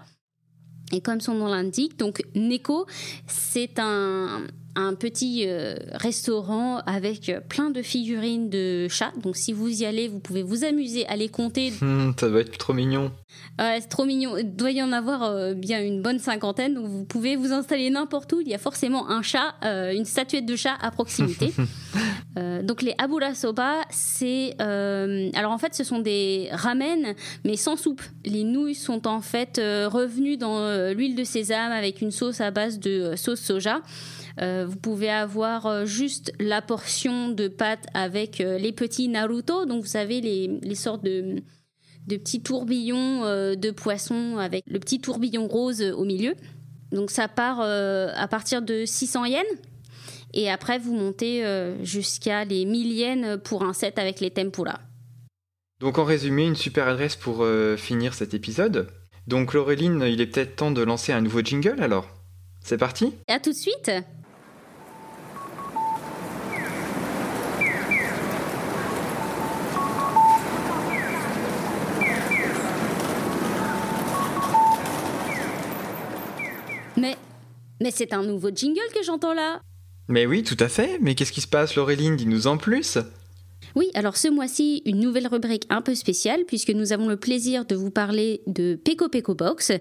Et 0.94 1.02
comme 1.02 1.20
son 1.20 1.34
nom 1.34 1.48
l'indique, 1.48 1.98
donc 1.98 2.24
Neko, 2.34 2.86
c'est 3.28 3.78
un, 3.78 4.44
un 4.76 4.94
petit 4.96 5.44
euh, 5.46 5.76
restaurant 5.94 6.78
avec 6.86 7.32
plein 7.50 7.70
de 7.70 7.82
figurines 7.82 8.50
de 8.50 8.88
chats. 8.88 9.12
Donc 9.22 9.36
si 9.36 9.54
vous 9.54 9.82
y 9.82 9.86
allez, 9.86 10.08
vous 10.08 10.20
pouvez 10.20 10.44
vous 10.44 10.64
amuser 10.64 11.06
à 11.08 11.16
les 11.16 11.30
compter. 11.30 11.74
Hmm, 11.82 12.12
ça 12.18 12.30
doit 12.30 12.42
être 12.42 12.58
trop 12.58 12.74
mignon. 12.74 13.12
c'est 13.58 13.90
trop 13.90 14.06
mignon. 14.06 14.38
Il 14.38 14.56
doit 14.56 14.72
y 14.72 14.84
en 14.84 14.92
avoir 14.92 15.24
euh, 15.24 15.54
bien 15.54 15.84
une 15.84 16.02
bonne 16.02 16.20
cinquantaine. 16.20 16.76
Donc 16.76 16.86
vous 16.86 17.06
pouvez 17.06 17.36
vous 17.36 17.52
installer 17.54 17.90
n'importe 17.90 18.32
où. 18.34 18.40
Il 18.40 18.48
y 18.48 18.54
a 18.54 18.60
forcément 18.60 19.10
un 19.10 19.24
chat, 19.24 19.56
euh, 19.66 19.94
une 19.94 20.06
statuette 20.06 20.46
de 20.46 20.56
chat 20.56 20.76
à 20.80 20.92
proximité. 20.92 21.54
donc 22.64 22.82
les 22.82 22.94
abura 22.98 23.34
soba, 23.34 23.82
c'est 23.90 24.56
alors 24.60 25.52
en 25.52 25.58
fait 25.58 25.74
ce 25.74 25.84
sont 25.84 26.00
des 26.00 26.50
ramen 26.52 27.16
mais 27.44 27.56
sans 27.56 27.78
soupe. 27.78 28.02
Les 28.26 28.44
nouilles 28.44 28.76
sont 28.76 29.08
en 29.08 29.22
fait 29.22 29.58
revenues 29.58 30.38
dans 30.38 30.94
l'huile 30.94 31.16
de 31.16 31.24
sésame 31.24 31.72
avec 31.72 32.02
une 32.02 32.12
sauce 32.12 32.42
à 32.42 32.52
base 32.52 32.80
de 32.80 33.16
sauce 33.16 33.42
soja. 33.42 33.82
Euh, 34.40 34.66
vous 34.68 34.78
pouvez 34.78 35.10
avoir 35.10 35.66
euh, 35.66 35.86
juste 35.86 36.34
la 36.40 36.62
portion 36.62 37.30
de 37.30 37.48
pâte 37.48 37.86
avec 37.94 38.40
euh, 38.40 38.58
les 38.58 38.72
petits 38.72 39.08
Naruto, 39.08 39.66
donc 39.66 39.82
vous 39.84 39.90
savez 39.90 40.22
les, 40.22 40.76
sortes 40.76 41.04
de, 41.04 41.42
petits 42.08 42.42
tourbillons 42.42 43.22
de 43.56 43.72
poisson 43.72 44.38
avec 44.38 44.64
le 44.68 44.80
petit 44.80 45.00
tourbillon 45.00 45.48
rose 45.48 45.82
au 45.82 46.06
milieu. 46.06 46.36
Donc 46.92 47.12
ça 47.12 47.28
part 47.28 47.62
à 47.62 48.28
partir 48.28 48.62
de 48.62 48.86
600 48.86 49.26
yens. 49.26 49.46
Et 50.34 50.50
après, 50.50 50.78
vous 50.78 50.94
montez 50.94 51.44
jusqu'à 51.84 52.44
les 52.44 52.66
1000 52.66 52.92
yens 52.92 53.40
pour 53.44 53.64
un 53.64 53.74
set 53.74 53.98
avec 53.98 54.20
les 54.20 54.32
tempura. 54.32 54.80
Donc 55.80 56.00
en 56.00 56.04
résumé, 56.04 56.46
une 56.46 56.56
super 56.56 56.88
adresse 56.88 57.16
pour 57.16 57.46
finir 57.78 58.14
cet 58.14 58.34
épisode. 58.34 58.88
Donc 59.28 59.54
Laureline, 59.54 60.04
il 60.08 60.20
est 60.20 60.28
peut-être 60.28 60.56
temps 60.56 60.72
de 60.72 60.82
lancer 60.82 61.14
un 61.14 61.22
nouveau 61.22 61.42
jingle 61.42 61.82
alors 61.82 62.08
C'est 62.62 62.78
parti? 62.78 63.14
À 63.28 63.40
tout 63.40 63.52
de 63.52 63.56
suite 63.56 63.92
Mais, 76.98 77.16
mais 77.82 77.92
c'est 77.92 78.14
un 78.14 78.24
nouveau 78.24 78.50
jingle 78.54 78.80
que 78.94 79.04
j'entends 79.04 79.34
là. 79.34 79.62
Mais 80.08 80.26
oui, 80.26 80.44
tout 80.44 80.58
à 80.60 80.68
fait. 80.68 81.00
Mais 81.02 81.16
qu'est-ce 81.16 81.32
qui 81.32 81.42
se 81.42 81.48
passe, 81.48 81.76
Laureline? 81.76 82.16
Dis-nous 82.16 82.48
en 82.48 82.58
plus. 82.58 82.98
Oui, 83.76 83.90
alors 83.94 84.18
ce 84.18 84.28
mois-ci, 84.28 84.82
une 84.86 85.00
nouvelle 85.00 85.28
rubrique 85.28 85.66
un 85.70 85.82
peu 85.82 85.96
spéciale, 85.96 86.44
puisque 86.46 86.72
nous 86.72 86.92
avons 86.94 87.08
le 87.08 87.18
plaisir 87.18 87.66
de 87.66 87.76
vous 87.76 87.92
parler 87.92 88.42
de 88.48 88.76
Peko 88.76 89.08
Peko 89.08 89.36
Box, 89.36 89.72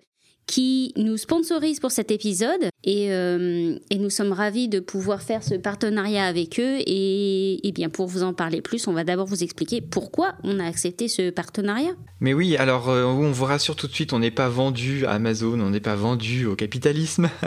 qui 0.50 0.92
nous 0.96 1.16
sponsorise 1.16 1.78
pour 1.78 1.92
cet 1.92 2.10
épisode. 2.10 2.70
Et, 2.82 3.12
euh, 3.12 3.78
et, 3.90 3.98
nous 3.98 4.10
sommes 4.10 4.32
ravis 4.32 4.68
de 4.68 4.80
pouvoir 4.80 5.22
faire 5.22 5.44
ce 5.44 5.54
partenariat 5.54 6.24
avec 6.24 6.58
eux. 6.58 6.78
Et, 6.86 7.70
bien 7.72 7.88
pour 7.88 8.08
vous 8.08 8.24
en 8.24 8.34
parler 8.34 8.60
plus 8.60 8.88
on 8.88 8.92
va 8.92 9.04
d'abord 9.04 9.26
vous 9.26 9.44
expliquer 9.44 9.80
pourquoi 9.80 10.34
on 10.42 10.58
a 10.58 10.64
accepté 10.64 11.06
ce 11.06 11.30
partenariat. 11.30 11.92
Mais 12.18 12.34
oui 12.34 12.56
alors 12.56 12.88
euh, 12.88 13.04
on 13.04 13.30
vous 13.30 13.44
rassure 13.44 13.76
tout 13.76 13.86
de 13.86 13.92
suite 13.92 14.12
on 14.12 14.18
n'est 14.18 14.32
pas 14.32 14.48
vendu 14.48 15.06
à 15.06 15.12
Amazon 15.12 15.60
on 15.60 15.70
n'est 15.70 15.78
pas 15.78 15.94
vendu 15.94 16.46
au 16.46 16.56
capitalisme. 16.56 17.30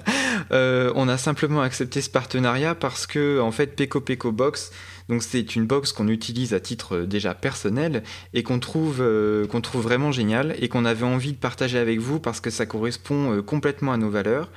Euh, 0.52 0.92
on 0.96 1.08
a 1.08 1.18
simplement 1.18 1.62
accepté 1.62 2.02
ce 2.02 2.10
partenariat 2.10 2.76
parce 2.76 3.08
que 3.08 3.40
en 3.40 3.52
fait 3.52 3.76
Peko 3.76 4.02
Peko 4.02 4.32
Box 4.32 4.72
donc 5.10 5.24
c'est 5.24 5.56
une 5.56 5.66
box 5.66 5.92
qu'on 5.92 6.08
utilise 6.08 6.54
à 6.54 6.60
titre 6.60 6.98
euh, 6.98 7.06
déjà 7.06 7.34
personnel 7.34 8.04
et 8.34 8.44
qu'on 8.44 8.60
trouve, 8.60 9.02
euh, 9.02 9.46
qu'on 9.48 9.62
trouve 9.62 9.82
vraiment 9.84 10.12
génial 10.12 10.56
et 10.60 10.70
qu'on 10.70 10.86
avait 10.86 11.06
envie 11.06 11.34
de 11.34 11.38
partager 11.38 11.78
avec 11.78 12.00
vous 12.00 12.20
parce 12.20 12.40
que 12.40 12.50
ça 12.50 12.66
correspond 12.66 13.38
euh, 13.38 13.42
complètement 13.42 13.94
à 13.94 13.98
nos 13.98 14.10
valeurs. 14.10 14.50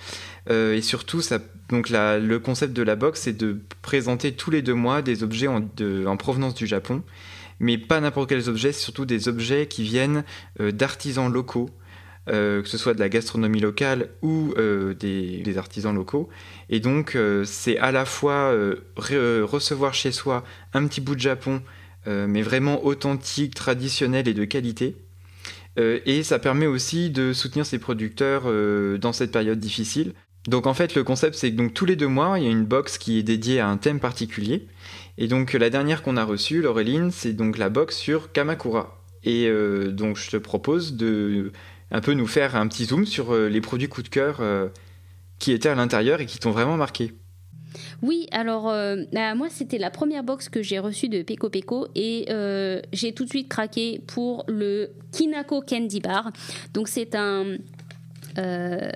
et 0.48 0.80
surtout, 0.80 1.20
le 1.70 2.36
concept 2.38 2.72
de 2.72 2.82
la 2.82 2.94
box, 2.94 3.22
c'est 3.22 3.36
de 3.36 3.58
présenter 3.82 4.32
tous 4.32 4.50
les 4.50 4.62
deux 4.62 4.74
mois 4.74 5.02
des 5.02 5.22
objets 5.22 5.48
en, 5.48 6.16
provenance 6.16 6.54
du 6.54 6.66
Japon. 6.66 7.02
mais 7.58 7.78
pas 7.78 8.00
n'importe 8.00 8.28
quels 8.28 8.48
objets, 8.48 8.72
surtout 8.72 9.06
des 9.06 9.28
objets 9.28 9.66
qui 9.66 9.82
viennent 9.82 10.22
d'artisans 10.60 11.32
locaux. 11.32 11.70
Que 12.26 12.64
ce 12.64 12.78
soit 12.78 12.94
de 12.94 13.00
la 13.00 13.08
gastronomie 13.08 13.60
locale 13.60 14.08
ou 14.22 14.54
des, 14.98 15.42
des, 15.42 15.58
artisans 15.58 15.94
locaux. 15.94 16.28
Et 16.70 16.80
donc, 16.80 17.16
c'est 17.44 17.78
à 17.78 17.92
la 17.92 18.04
fois 18.04 18.52
recevoir 18.96 19.94
chez 19.94 20.12
soi 20.12 20.44
un 20.72 20.86
petit 20.86 21.00
bout 21.00 21.14
de 21.14 21.20
Japon, 21.20 21.62
mais 22.06 22.42
vraiment 22.42 22.84
authentique, 22.84 23.54
traditionnel 23.54 24.26
et 24.28 24.34
de 24.34 24.44
qualité, 24.44 24.96
euh, 25.78 26.00
et 26.06 26.22
ça 26.22 26.38
permet 26.38 26.66
aussi 26.66 27.10
de 27.10 27.32
soutenir 27.32 27.66
ses 27.66 27.78
producteurs 27.78 28.44
euh, 28.46 28.98
dans 28.98 29.12
cette 29.12 29.30
période 29.30 29.60
difficile. 29.60 30.12
Donc 30.48 30.66
en 30.66 30.74
fait, 30.74 30.94
le 30.94 31.04
concept, 31.04 31.34
c'est 31.34 31.50
que 31.50 31.56
donc, 31.56 31.74
tous 31.74 31.86
les 31.86 31.96
deux 31.96 32.08
mois, 32.08 32.38
il 32.38 32.44
y 32.44 32.48
a 32.48 32.50
une 32.50 32.64
box 32.64 32.98
qui 32.98 33.18
est 33.18 33.22
dédiée 33.22 33.60
à 33.60 33.68
un 33.68 33.76
thème 33.76 34.00
particulier. 34.00 34.66
Et 35.18 35.28
donc 35.28 35.52
la 35.52 35.70
dernière 35.70 36.02
qu'on 36.02 36.16
a 36.16 36.24
reçue, 36.24 36.62
Laureline, 36.62 37.10
c'est 37.10 37.32
donc 37.32 37.58
la 37.58 37.68
box 37.68 37.96
sur 37.96 38.32
Kamakura. 38.32 39.02
Et 39.24 39.48
euh, 39.48 39.90
donc 39.90 40.16
je 40.16 40.30
te 40.30 40.36
propose 40.36 40.94
de 40.94 41.52
un 41.90 42.00
peu 42.00 42.12
nous 42.12 42.26
faire 42.26 42.56
un 42.56 42.66
petit 42.68 42.84
zoom 42.86 43.06
sur 43.06 43.34
les 43.34 43.60
produits 43.60 43.88
coup 43.88 44.02
de 44.02 44.08
cœur 44.08 44.40
qui 45.38 45.52
étaient 45.52 45.68
à 45.68 45.74
l'intérieur 45.74 46.20
et 46.20 46.26
qui 46.26 46.38
t'ont 46.38 46.50
vraiment 46.50 46.76
marqué. 46.76 47.12
Oui, 48.02 48.26
alors 48.30 48.68
euh, 48.68 49.04
bah, 49.12 49.34
moi 49.34 49.48
c'était 49.50 49.78
la 49.78 49.90
première 49.90 50.24
box 50.24 50.48
que 50.48 50.62
j'ai 50.62 50.78
reçue 50.78 51.08
de 51.08 51.22
Peko 51.22 51.48
Peko 51.50 51.88
et 51.94 52.26
euh, 52.30 52.80
j'ai 52.92 53.12
tout 53.12 53.24
de 53.24 53.30
suite 53.30 53.48
craqué 53.48 54.00
pour 54.06 54.44
le 54.48 54.90
Kinako 55.12 55.62
Candy 55.62 56.00
Bar. 56.00 56.32
Donc 56.74 56.88
c'est 56.88 57.14
un 57.14 57.56
euh, 58.38 58.90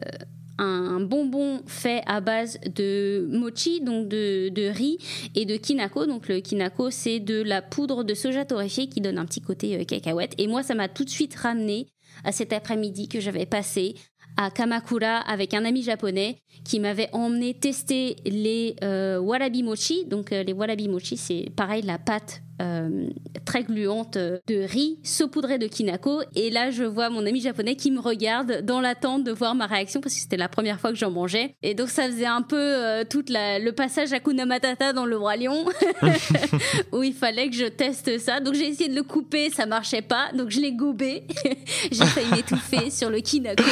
un 0.58 1.00
bonbon 1.00 1.62
fait 1.66 2.02
à 2.06 2.20
base 2.20 2.60
de 2.74 3.26
mochi, 3.30 3.80
donc 3.80 4.08
de, 4.08 4.50
de, 4.50 4.68
riz, 4.68 4.98
et 5.34 5.46
de 5.46 5.56
kinako. 5.56 6.04
Donc 6.04 6.28
le 6.28 6.40
kinako, 6.40 6.90
c'est 6.90 7.18
de 7.18 7.42
la 7.42 7.62
poudre 7.62 8.04
de 8.04 8.12
soja 8.12 8.44
torréfiée 8.44 8.86
qui 8.86 9.00
donne 9.00 9.16
un 9.16 9.24
petit 9.24 9.40
côté 9.40 9.82
cacahuète. 9.86 10.34
Et 10.36 10.46
moi, 10.46 10.62
ça 10.62 10.74
m'a 10.74 10.88
tout 10.88 11.06
de 11.06 11.08
suite 11.08 11.34
ramené 11.34 11.86
à 12.24 12.32
cet 12.32 12.52
après-midi 12.52 13.08
que 13.08 13.20
j'avais 13.20 13.46
passé 13.46 13.94
à 14.36 14.50
Kamakura 14.50 15.18
avec 15.18 15.54
un 15.54 15.64
ami 15.64 15.82
japonais 15.82 16.38
qui 16.64 16.80
m'avait 16.80 17.08
emmené 17.12 17.54
tester 17.54 18.16
les 18.24 18.76
euh, 18.82 19.18
warabi 19.18 19.62
mochi. 19.62 20.04
Donc 20.06 20.32
euh, 20.32 20.42
les 20.42 20.52
warabi 20.52 20.88
mochi, 20.88 21.16
c'est 21.16 21.50
pareil 21.56 21.82
la 21.82 21.98
pâte 21.98 22.42
euh, 22.60 23.08
très 23.44 23.62
gluante 23.64 24.18
de 24.18 24.66
riz 24.66 24.98
saupoudré 25.02 25.58
de 25.58 25.66
kinako. 25.66 26.20
Et 26.34 26.50
là, 26.50 26.70
je 26.70 26.84
vois 26.84 27.08
mon 27.08 27.24
ami 27.24 27.40
japonais 27.40 27.74
qui 27.74 27.90
me 27.90 28.00
regarde 28.00 28.62
dans 28.62 28.80
l'attente 28.80 29.24
de 29.24 29.32
voir 29.32 29.54
ma 29.54 29.66
réaction 29.66 30.00
parce 30.00 30.14
que 30.14 30.20
c'était 30.20 30.36
la 30.36 30.48
première 30.48 30.78
fois 30.78 30.90
que 30.90 30.96
j'en 30.96 31.10
mangeais. 31.10 31.54
Et 31.62 31.74
donc, 31.74 31.88
ça 31.88 32.06
faisait 32.06 32.26
un 32.26 32.42
peu 32.42 32.58
euh, 32.58 33.04
tout 33.08 33.24
le 33.28 33.70
passage 33.70 34.12
à 34.12 34.20
Kuna 34.20 34.44
Matata 34.44 34.92
dans 34.92 35.06
le 35.06 35.16
roi 35.16 35.36
lion 35.36 35.64
où 36.92 37.02
il 37.02 37.14
fallait 37.14 37.48
que 37.48 37.56
je 37.56 37.64
teste 37.64 38.18
ça. 38.18 38.40
Donc, 38.40 38.54
j'ai 38.54 38.68
essayé 38.68 38.90
de 38.90 38.94
le 38.94 39.02
couper, 39.02 39.50
ça 39.50 39.64
marchait 39.64 40.02
pas. 40.02 40.30
Donc, 40.34 40.50
je 40.50 40.60
l'ai 40.60 40.72
gobé. 40.72 41.24
j'ai 41.90 42.04
failli 42.04 42.30
m'étouffer 42.30 42.90
sur 42.90 43.10
le 43.10 43.20
kinako. 43.20 43.64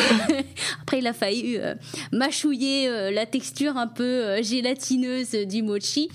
Après, 0.83 1.01
il 1.01 1.07
a 1.07 1.12
failli 1.12 1.59
euh, 1.59 1.74
mâchouiller 2.12 3.11
la 3.11 3.27
texture 3.27 3.77
un 3.77 3.87
peu 3.87 4.42
gélatineuse 4.42 5.33
du 5.33 5.62
mochi. 5.62 6.09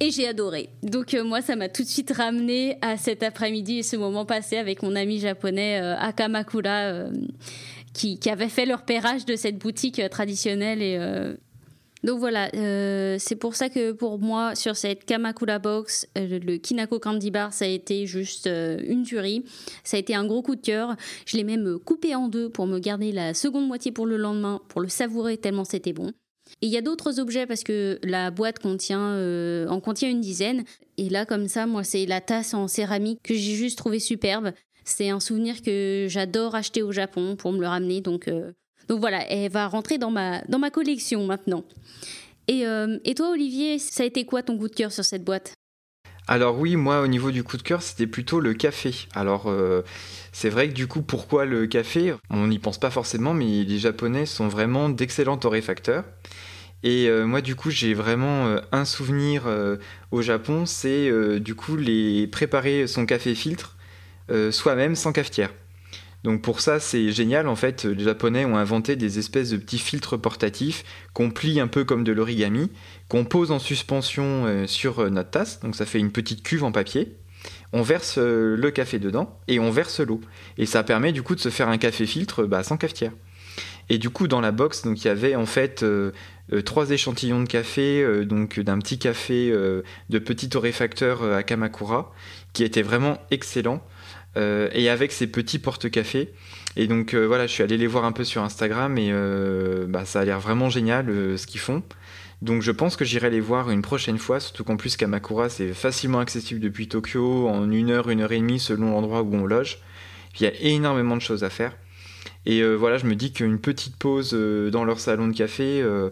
Et 0.00 0.10
j'ai 0.10 0.26
adoré. 0.26 0.70
Donc, 0.82 1.14
moi, 1.24 1.42
ça 1.42 1.56
m'a 1.56 1.68
tout 1.74 1.82
de 1.82 1.88
suite 1.88 2.12
ramené 2.12 2.78
à 2.80 2.96
cet 2.96 3.22
après-midi 3.22 3.78
et 3.78 3.82
ce 3.82 3.96
moment 3.96 4.24
passé 4.24 4.56
avec 4.56 4.82
mon 4.82 4.94
ami 4.94 5.18
japonais 5.18 5.80
euh, 5.82 5.96
à 5.98 6.12
Kamakura 6.12 6.92
euh, 6.92 7.10
qui, 7.92 8.18
avait 8.30 8.48
fait 8.48 8.64
leur 8.64 8.80
repérage 8.80 9.26
de 9.26 9.36
cette 9.36 9.58
boutique 9.58 9.98
euh, 9.98 10.08
traditionnelle 10.08 10.80
et 10.82 10.98
donc 12.04 12.18
voilà, 12.18 12.50
c'est 13.18 13.34
pour 13.34 13.54
ça 13.54 13.70
que 13.70 13.92
pour 13.92 14.18
moi, 14.18 14.54
sur 14.54 14.76
cette 14.76 15.06
Kamakura 15.06 15.58
Box, 15.58 16.06
le 16.16 16.58
Kinako 16.58 16.98
Candy 16.98 17.30
Bar, 17.30 17.54
ça 17.54 17.64
a 17.64 17.68
été 17.68 18.06
juste 18.06 18.46
une 18.46 19.04
tuerie. 19.04 19.42
Ça 19.84 19.96
a 19.96 20.00
été 20.00 20.14
un 20.14 20.26
gros 20.26 20.42
coup 20.42 20.54
de 20.54 20.60
cœur. 20.60 20.96
Je 21.24 21.38
l'ai 21.38 21.44
même 21.44 21.78
coupé 21.78 22.14
en 22.14 22.28
deux 22.28 22.50
pour 22.50 22.66
me 22.66 22.78
garder 22.78 23.10
la 23.10 23.32
seconde 23.32 23.66
moitié 23.66 23.90
pour 23.90 24.04
le 24.04 24.18
lendemain, 24.18 24.60
pour 24.68 24.82
le 24.82 24.88
savourer 24.88 25.38
tellement 25.38 25.64
c'était 25.64 25.94
bon. 25.94 26.12
Et 26.62 26.66
il 26.66 26.72
y 26.72 26.76
a 26.76 26.82
d'autres 26.82 27.20
objets 27.20 27.46
parce 27.46 27.62
que 27.62 27.98
la 28.02 28.30
boîte 28.30 28.58
contient, 28.58 29.12
euh, 29.12 29.66
en 29.68 29.80
contient 29.80 30.10
une 30.10 30.20
dizaine. 30.20 30.64
Et 30.96 31.08
là, 31.08 31.26
comme 31.26 31.48
ça, 31.48 31.66
moi, 31.66 31.84
c'est 31.84 32.06
la 32.06 32.20
tasse 32.20 32.54
en 32.54 32.68
céramique 32.68 33.20
que 33.22 33.34
j'ai 33.34 33.54
juste 33.54 33.78
trouvé 33.78 33.98
superbe. 33.98 34.52
C'est 34.84 35.10
un 35.10 35.20
souvenir 35.20 35.62
que 35.62 36.06
j'adore 36.08 36.54
acheter 36.54 36.82
au 36.82 36.92
Japon 36.92 37.36
pour 37.36 37.52
me 37.52 37.60
le 37.60 37.66
ramener. 37.66 38.00
Donc, 38.00 38.28
euh, 38.28 38.52
donc 38.88 39.00
voilà, 39.00 39.26
elle 39.30 39.50
va 39.50 39.66
rentrer 39.66 39.98
dans 39.98 40.10
ma, 40.10 40.42
dans 40.48 40.58
ma 40.58 40.70
collection 40.70 41.26
maintenant. 41.26 41.64
Et, 42.48 42.66
euh, 42.66 42.98
et 43.04 43.14
toi, 43.14 43.30
Olivier, 43.30 43.78
ça 43.78 44.02
a 44.02 44.06
été 44.06 44.24
quoi 44.24 44.42
ton 44.42 44.58
coup 44.58 44.68
de 44.68 44.74
cœur 44.74 44.92
sur 44.92 45.04
cette 45.04 45.24
boîte? 45.24 45.54
Alors 46.26 46.58
oui, 46.58 46.74
moi 46.76 47.02
au 47.02 47.06
niveau 47.06 47.30
du 47.30 47.44
coup 47.44 47.58
de 47.58 47.62
cœur, 47.62 47.82
c'était 47.82 48.06
plutôt 48.06 48.40
le 48.40 48.54
café. 48.54 48.94
Alors 49.14 49.52
c'est 50.32 50.48
vrai 50.48 50.68
que 50.68 50.72
du 50.72 50.86
coup, 50.86 51.02
pourquoi 51.02 51.44
le 51.44 51.66
café? 51.66 52.14
On 52.30 52.46
n'y 52.46 52.58
pense 52.58 52.78
pas 52.78 52.90
forcément, 52.90 53.34
mais 53.34 53.62
les 53.64 53.78
Japonais 53.78 54.24
sont 54.24 54.48
vraiment 54.48 54.88
d'excellents 54.88 55.36
torréfacteurs. 55.36 56.04
Et 56.84 57.08
euh, 57.08 57.24
moi, 57.24 57.40
du 57.40 57.56
coup, 57.56 57.70
j'ai 57.70 57.94
vraiment 57.94 58.46
euh, 58.46 58.60
un 58.70 58.84
souvenir 58.84 59.46
euh, 59.46 59.78
au 60.10 60.20
Japon, 60.20 60.66
c'est 60.66 61.10
du 61.40 61.54
coup 61.54 61.76
les 61.76 62.26
préparer 62.28 62.86
son 62.86 63.06
café 63.06 63.34
filtre 63.34 63.76
soi-même 64.50 64.94
sans 64.94 65.12
cafetière. 65.12 65.50
Donc 66.22 66.40
pour 66.40 66.60
ça, 66.60 66.80
c'est 66.80 67.10
génial. 67.10 67.48
En 67.48 67.56
fait, 67.56 67.84
les 67.84 68.04
Japonais 68.04 68.44
ont 68.44 68.56
inventé 68.56 68.96
des 68.96 69.18
espèces 69.18 69.50
de 69.50 69.56
petits 69.56 69.78
filtres 69.78 70.18
portatifs 70.18 70.84
qu'on 71.12 71.30
plie 71.30 71.60
un 71.60 71.66
peu 71.66 71.84
comme 71.84 72.04
de 72.04 72.12
l'origami, 72.12 72.70
qu'on 73.08 73.24
pose 73.24 73.50
en 73.50 73.58
suspension 73.58 74.66
sur 74.66 75.10
notre 75.10 75.30
tasse. 75.30 75.60
Donc 75.60 75.74
ça 75.74 75.84
fait 75.84 75.98
une 75.98 76.12
petite 76.12 76.42
cuve 76.42 76.64
en 76.64 76.72
papier. 76.72 77.16
On 77.72 77.82
verse 77.82 78.18
le 78.18 78.70
café 78.70 78.98
dedans 78.98 79.38
et 79.48 79.58
on 79.58 79.70
verse 79.70 80.00
l'eau. 80.00 80.20
Et 80.56 80.64
ça 80.64 80.84
permet 80.84 81.12
du 81.12 81.22
coup 81.22 81.34
de 81.34 81.40
se 81.40 81.50
faire 81.50 81.68
un 81.68 81.78
café 81.78 82.06
filtre 82.06 82.44
bah, 82.44 82.62
sans 82.62 82.78
cafetière. 82.78 83.12
Et 83.88 83.98
du 83.98 84.10
coup, 84.10 84.28
dans 84.28 84.40
la 84.40 84.52
box, 84.52 84.82
donc 84.82 85.04
il 85.04 85.08
y 85.08 85.10
avait 85.10 85.34
en 85.34 85.46
fait 85.46 85.84
euh, 86.52 86.60
trois 86.62 86.90
échantillons 86.90 87.42
de 87.42 87.48
café, 87.48 88.02
euh, 88.02 88.24
donc 88.24 88.60
d'un 88.60 88.78
petit 88.78 88.98
café 88.98 89.50
euh, 89.50 89.82
de 90.10 90.18
petit 90.18 90.48
torréfacteur 90.48 91.22
à 91.22 91.42
Kamakura, 91.42 92.12
qui 92.52 92.64
était 92.64 92.82
vraiment 92.82 93.18
excellent, 93.30 93.82
et 94.36 94.88
avec 94.88 95.12
ces 95.12 95.28
petits 95.28 95.60
porte-cafés. 95.60 96.34
Et 96.74 96.88
donc 96.88 97.14
voilà, 97.14 97.46
je 97.46 97.52
suis 97.52 97.62
allé 97.62 97.78
les 97.78 97.86
voir 97.86 98.04
un 98.04 98.10
peu 98.10 98.24
sur 98.24 98.42
Instagram 98.42 98.98
et 98.98 99.12
bah, 99.86 100.04
ça 100.04 100.20
a 100.20 100.24
l'air 100.24 100.40
vraiment 100.40 100.68
génial 100.70 101.06
ce 101.38 101.46
qu'ils 101.46 101.60
font. 101.60 101.84
Donc 102.42 102.60
je 102.60 102.72
pense 102.72 102.96
que 102.96 103.04
j'irai 103.04 103.30
les 103.30 103.38
voir 103.38 103.70
une 103.70 103.80
prochaine 103.80 104.18
fois, 104.18 104.40
surtout 104.40 104.64
qu'en 104.64 104.76
plus 104.76 104.96
Kamakura 104.96 105.48
c'est 105.50 105.72
facilement 105.72 106.18
accessible 106.18 106.58
depuis 106.58 106.88
Tokyo 106.88 107.48
en 107.48 107.70
une 107.70 107.90
heure, 107.90 108.10
une 108.10 108.22
heure 108.22 108.32
et 108.32 108.40
demie 108.40 108.58
selon 108.58 108.90
l'endroit 108.90 109.22
où 109.22 109.32
on 109.36 109.46
loge. 109.46 109.78
il 110.40 110.42
y 110.42 110.46
a 110.46 110.52
énormément 110.62 111.14
de 111.14 111.22
choses 111.22 111.44
à 111.44 111.50
faire. 111.50 111.76
Et 112.46 112.60
euh, 112.60 112.74
voilà, 112.74 112.98
je 112.98 113.06
me 113.06 113.14
dis 113.14 113.32
qu'une 113.32 113.58
petite 113.58 113.96
pause 113.96 114.32
euh, 114.34 114.70
dans 114.70 114.84
leur 114.84 115.00
salon 115.00 115.28
de 115.28 115.36
café, 115.36 115.80
euh, 115.80 116.10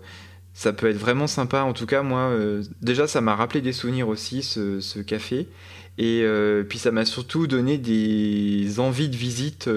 ça 0.54 0.72
peut 0.72 0.88
être 0.88 0.96
vraiment 0.96 1.26
sympa. 1.26 1.62
En 1.62 1.72
tout 1.72 1.86
cas, 1.86 2.02
moi, 2.02 2.34
déjà, 2.82 3.06
ça 3.06 3.20
m'a 3.20 3.34
rappelé 3.34 3.60
des 3.62 3.72
souvenirs 3.72 4.08
aussi, 4.08 4.42
ce, 4.42 5.00
café. 5.00 5.48
Et 5.98 6.26
puis, 6.68 6.78
ça 6.78 6.90
m'a 6.90 7.06
surtout 7.06 7.46
donné 7.46 7.78
des 7.78 8.78
envies 8.78 9.08
de 9.08 9.16
visite 9.16 9.70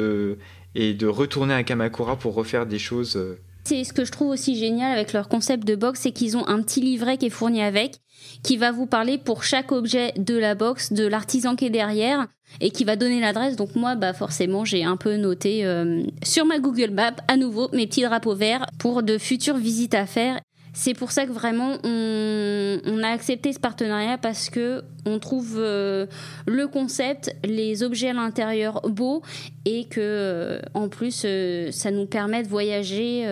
et 0.76 0.94
de 0.94 1.08
retourner 1.08 1.54
à 1.54 1.64
Kamakura 1.64 2.18
pour 2.18 2.34
refaire 2.34 2.66
des 2.66 2.80
choses. 2.80 3.18
C'est 3.68 3.84
ce 3.84 3.94
que 3.94 4.06
je 4.06 4.12
trouve 4.12 4.30
aussi 4.30 4.56
génial 4.56 4.92
avec 4.92 5.12
leur 5.12 5.28
concept 5.28 5.68
de 5.68 5.76
box, 5.76 6.02
c'est 6.02 6.12
qu'ils 6.12 6.38
ont 6.38 6.48
un 6.48 6.62
petit 6.62 6.82
livret 6.82 7.18
qui 7.18 7.26
est 7.26 7.32
fourni 7.32 7.64
avec, 7.64 7.96
qui 8.44 8.58
va 8.58 8.72
vous 8.72 8.86
parler 8.86 9.18
pour 9.18 9.44
chaque 9.44 9.72
objet 9.72 10.14
de 10.18 10.38
la 10.38 10.54
box, 10.54 10.94
de 10.94 11.08
l'artisan 11.08 11.56
qui 11.56 11.66
est 11.66 11.72
derrière, 11.72 12.28
et 12.62 12.70
qui 12.70 12.84
va 12.84 12.96
donner 12.96 13.20
l'adresse. 13.20 13.56
Donc 13.56 13.76
moi, 13.76 13.96
bah 13.96 14.14
forcément, 14.14 14.66
j'ai 14.66 14.84
un 14.84 14.98
peu 14.98 15.16
noté 15.16 15.66
euh, 15.66 16.04
sur 16.22 16.46
ma 16.46 16.60
Google 16.60 16.92
Map 16.92 17.16
à 17.28 17.38
nouveau 17.38 17.70
mes 17.74 17.88
petits 17.88 18.04
drapeaux 18.04 18.36
verts 18.36 18.68
pour 18.78 19.02
de 19.02 19.18
futures 19.18 19.58
visites 19.58 19.96
à 19.96 20.06
faire. 20.06 20.40
C'est 20.78 20.94
pour 20.94 21.12
ça 21.12 21.26
que 21.26 21.32
vraiment 21.32 21.78
on, 21.86 23.02
a 23.02 23.08
accepté 23.08 23.54
ce 23.54 23.60
partenariat 23.60 24.18
parce 24.18 24.50
que 24.50 24.84
on 25.06 25.20
trouve 25.20 25.56
euh, 25.58 26.06
le 26.46 26.68
concept, 26.68 27.34
les 27.46 27.82
objets 27.82 28.10
à 28.10 28.14
l'intérieur 28.14 28.82
beaux 28.90 29.22
et 29.64 29.86
que 29.86 30.02
euh, 30.02 30.60
en 30.74 30.90
plus 30.90 31.26
ça 31.72 31.92
nous 31.92 32.06
permet 32.06 32.44
de 32.44 32.50
voyager 32.50 33.26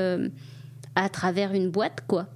à 0.95 1.09
travers 1.09 1.53
une 1.53 1.69
boîte 1.69 1.99
quoi. 2.07 2.27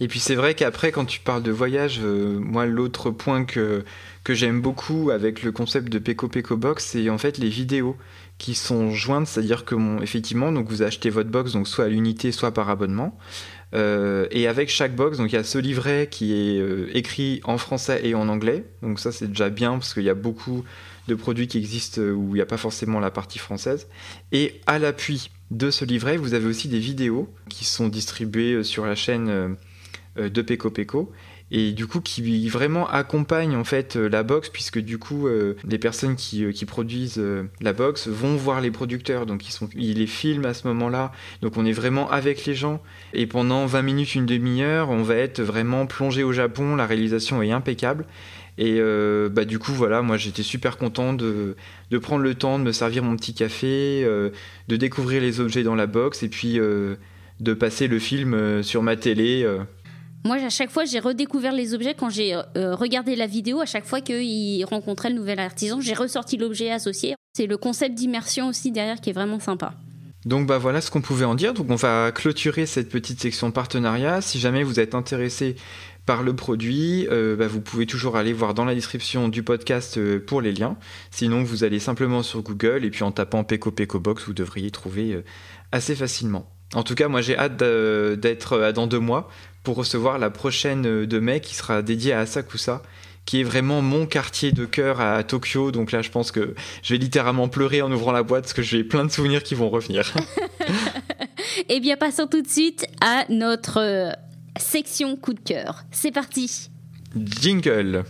Et 0.00 0.08
puis 0.08 0.18
c'est 0.18 0.34
vrai 0.34 0.54
qu'après 0.54 0.92
quand 0.92 1.06
tu 1.06 1.20
parles 1.20 1.42
de 1.42 1.52
voyage, 1.52 2.00
moi 2.00 2.66
l'autre 2.66 3.10
point 3.10 3.46
que 3.46 3.82
que 4.24 4.34
j'aime 4.34 4.60
beaucoup 4.60 5.10
avec 5.10 5.42
le 5.42 5.52
concept 5.52 5.90
de 5.90 5.98
Peko 5.98 6.28
Peko 6.28 6.56
Box, 6.56 6.84
c'est 6.92 7.08
en 7.08 7.18
fait 7.18 7.38
les 7.38 7.50
vidéos 7.50 7.96
qui 8.38 8.54
sont 8.54 8.90
jointes, 8.90 9.26
c'est-à-dire 9.26 9.64
que 9.64 10.02
effectivement, 10.02 10.50
donc 10.50 10.68
vous 10.68 10.82
achetez 10.82 11.10
votre 11.10 11.30
box 11.30 11.52
donc 11.52 11.68
soit 11.68 11.84
à 11.84 11.88
l'unité, 11.88 12.32
soit 12.32 12.52
par 12.52 12.68
abonnement. 12.68 13.16
Euh, 13.74 14.26
et 14.30 14.46
avec 14.46 14.68
chaque 14.68 14.94
box, 14.94 15.18
donc 15.18 15.32
il 15.32 15.34
y 15.34 15.38
a 15.38 15.44
ce 15.44 15.58
livret 15.58 16.08
qui 16.10 16.32
est 16.32 16.60
euh, 16.60 16.88
écrit 16.94 17.40
en 17.44 17.58
français 17.58 18.00
et 18.04 18.14
en 18.14 18.28
anglais. 18.28 18.64
Donc 18.82 19.00
ça 19.00 19.10
c'est 19.10 19.28
déjà 19.28 19.50
bien 19.50 19.72
parce 19.72 19.94
qu'il 19.94 20.04
y 20.04 20.10
a 20.10 20.14
beaucoup 20.14 20.64
de 21.08 21.14
produits 21.14 21.48
qui 21.48 21.58
existent 21.58 22.00
euh, 22.00 22.12
où 22.12 22.30
il 22.30 22.34
n'y 22.34 22.40
a 22.40 22.46
pas 22.46 22.56
forcément 22.56 23.00
la 23.00 23.10
partie 23.10 23.38
française. 23.38 23.88
Et 24.32 24.60
à 24.66 24.78
l'appui 24.78 25.30
de 25.50 25.70
ce 25.70 25.84
livret, 25.84 26.16
vous 26.16 26.34
avez 26.34 26.46
aussi 26.46 26.68
des 26.68 26.78
vidéos 26.78 27.28
qui 27.48 27.64
sont 27.64 27.88
distribuées 27.88 28.62
sur 28.62 28.86
la 28.86 28.94
chaîne 28.94 29.56
de 30.16 30.42
Peko 30.42 30.70
Peko 30.70 31.12
et 31.50 31.72
du 31.72 31.86
coup 31.86 32.00
qui 32.00 32.48
vraiment 32.48 32.88
accompagne 32.88 33.54
en 33.54 33.64
fait 33.64 33.96
la 33.96 34.22
box 34.22 34.48
puisque 34.48 34.78
du 34.78 34.98
coup 34.98 35.28
les 35.64 35.78
personnes 35.78 36.16
qui, 36.16 36.50
qui 36.52 36.64
produisent 36.64 37.22
la 37.60 37.72
box 37.72 38.08
vont 38.08 38.34
voir 38.34 38.60
les 38.60 38.70
producteurs. 38.70 39.26
Donc 39.26 39.46
ils 39.46 39.52
sont 39.52 39.68
ils 39.76 39.98
les 39.98 40.06
filment 40.06 40.46
à 40.46 40.54
ce 40.54 40.66
moment-là. 40.68 41.12
Donc 41.42 41.56
on 41.56 41.64
est 41.64 41.72
vraiment 41.72 42.10
avec 42.10 42.46
les 42.46 42.54
gens. 42.54 42.82
Et 43.12 43.26
pendant 43.26 43.66
20 43.66 43.82
minutes 43.82 44.14
une 44.14 44.26
demi-heure 44.26 44.90
on 44.90 45.02
va 45.02 45.16
être 45.16 45.42
vraiment 45.42 45.86
plongé 45.86 46.22
au 46.22 46.32
Japon. 46.32 46.76
La 46.76 46.86
réalisation 46.86 47.42
est 47.42 47.52
impeccable. 47.52 48.06
Et 48.56 48.76
euh, 48.78 49.28
bah, 49.28 49.44
du 49.44 49.58
coup, 49.58 49.72
voilà, 49.72 50.02
moi 50.02 50.16
j'étais 50.16 50.42
super 50.42 50.78
content 50.78 51.12
de, 51.12 51.56
de, 51.90 51.98
prendre 51.98 52.22
le 52.22 52.34
temps 52.34 52.58
de 52.58 52.64
me 52.64 52.72
servir 52.72 53.02
mon 53.02 53.16
petit 53.16 53.34
café, 53.34 54.02
euh, 54.04 54.30
de 54.68 54.76
découvrir 54.76 55.20
les 55.20 55.40
objets 55.40 55.64
dans 55.64 55.74
la 55.74 55.86
box 55.86 56.22
et 56.22 56.28
puis 56.28 56.58
euh, 56.60 56.94
de 57.40 57.52
passer 57.52 57.88
le 57.88 57.98
film 57.98 58.62
sur 58.62 58.82
ma 58.82 58.96
télé. 58.96 59.44
Moi, 60.24 60.36
à 60.36 60.48
chaque 60.48 60.70
fois, 60.70 60.84
j'ai 60.84 61.00
redécouvert 61.00 61.52
les 61.52 61.74
objets 61.74 61.94
quand 61.94 62.08
j'ai 62.08 62.34
regardé 62.56 63.14
la 63.14 63.26
vidéo. 63.26 63.60
À 63.60 63.66
chaque 63.66 63.84
fois 63.84 64.00
qu'il 64.00 64.64
rencontrait 64.64 65.10
le 65.10 65.16
nouvel 65.16 65.38
artisan, 65.38 65.80
j'ai 65.80 65.94
ressorti 65.94 66.36
l'objet 66.36 66.70
associé. 66.70 67.14
C'est 67.36 67.46
le 67.46 67.56
concept 67.56 67.94
d'immersion 67.94 68.48
aussi 68.48 68.72
derrière 68.72 69.00
qui 69.00 69.10
est 69.10 69.12
vraiment 69.12 69.40
sympa. 69.40 69.74
Donc 70.24 70.46
bah 70.46 70.56
voilà 70.56 70.80
ce 70.80 70.90
qu'on 70.90 71.02
pouvait 71.02 71.26
en 71.26 71.34
dire. 71.34 71.52
Donc 71.52 71.70
on 71.70 71.74
va 71.74 72.10
clôturer 72.12 72.64
cette 72.64 72.88
petite 72.88 73.20
section 73.20 73.50
partenariat. 73.50 74.20
Si 74.20 74.38
jamais 74.38 74.62
vous 74.62 74.80
êtes 74.80 74.94
intéressé 74.94 75.56
par 76.06 76.22
le 76.22 76.34
produit, 76.34 77.06
euh, 77.10 77.36
bah, 77.36 77.46
vous 77.46 77.60
pouvez 77.60 77.86
toujours 77.86 78.16
aller 78.16 78.32
voir 78.32 78.54
dans 78.54 78.64
la 78.64 78.74
description 78.74 79.28
du 79.28 79.42
podcast 79.42 79.98
euh, 79.98 80.18
pour 80.24 80.40
les 80.40 80.52
liens. 80.52 80.76
Sinon, 81.10 81.42
vous 81.42 81.64
allez 81.64 81.78
simplement 81.78 82.22
sur 82.22 82.42
Google 82.42 82.84
et 82.84 82.90
puis 82.90 83.02
en 83.02 83.12
tapant 83.12 83.44
Peco 83.44 83.70
Peco 83.70 84.00
Box, 84.00 84.24
vous 84.26 84.34
devriez 84.34 84.70
trouver 84.70 85.12
euh, 85.12 85.24
assez 85.72 85.94
facilement. 85.94 86.53
En 86.74 86.82
tout 86.82 86.94
cas, 86.94 87.08
moi 87.08 87.20
j'ai 87.20 87.38
hâte 87.38 87.56
d'être 87.56 88.72
dans 88.72 88.86
deux 88.86 88.98
mois 88.98 89.28
pour 89.62 89.76
recevoir 89.76 90.18
la 90.18 90.30
prochaine 90.30 91.06
de 91.06 91.18
mai 91.18 91.40
qui 91.40 91.54
sera 91.54 91.82
dédiée 91.82 92.12
à 92.12 92.20
Asakusa, 92.20 92.82
qui 93.24 93.40
est 93.40 93.44
vraiment 93.44 93.80
mon 93.80 94.06
quartier 94.06 94.52
de 94.52 94.64
cœur 94.66 95.00
à 95.00 95.22
Tokyo. 95.22 95.70
Donc 95.70 95.92
là, 95.92 96.02
je 96.02 96.10
pense 96.10 96.30
que 96.30 96.54
je 96.82 96.94
vais 96.94 96.98
littéralement 96.98 97.48
pleurer 97.48 97.80
en 97.80 97.90
ouvrant 97.90 98.12
la 98.12 98.22
boîte 98.22 98.44
parce 98.44 98.52
que 98.52 98.62
j'ai 98.62 98.84
plein 98.84 99.04
de 99.04 99.10
souvenirs 99.10 99.42
qui 99.42 99.54
vont 99.54 99.70
revenir. 99.70 100.12
eh 101.68 101.80
bien, 101.80 101.96
passons 101.96 102.26
tout 102.26 102.42
de 102.42 102.48
suite 102.48 102.86
à 103.00 103.24
notre 103.30 104.14
section 104.58 105.16
coup 105.16 105.34
de 105.34 105.40
cœur. 105.40 105.84
C'est 105.90 106.12
parti. 106.12 106.70
Jingle. 107.16 108.04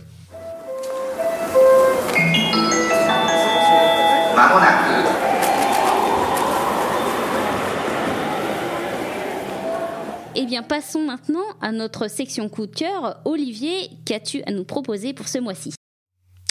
Eh 10.37 10.45
bien, 10.45 10.63
passons 10.63 11.05
maintenant 11.05 11.45
à 11.61 11.71
notre 11.71 12.09
section 12.09 12.49
coup 12.49 12.65
de 12.65 12.75
cœur. 12.75 13.21
Olivier, 13.23 13.89
qu'as-tu 14.05 14.43
à 14.45 14.51
nous 14.51 14.65
proposer 14.65 15.13
pour 15.13 15.29
ce 15.29 15.37
mois-ci? 15.37 15.73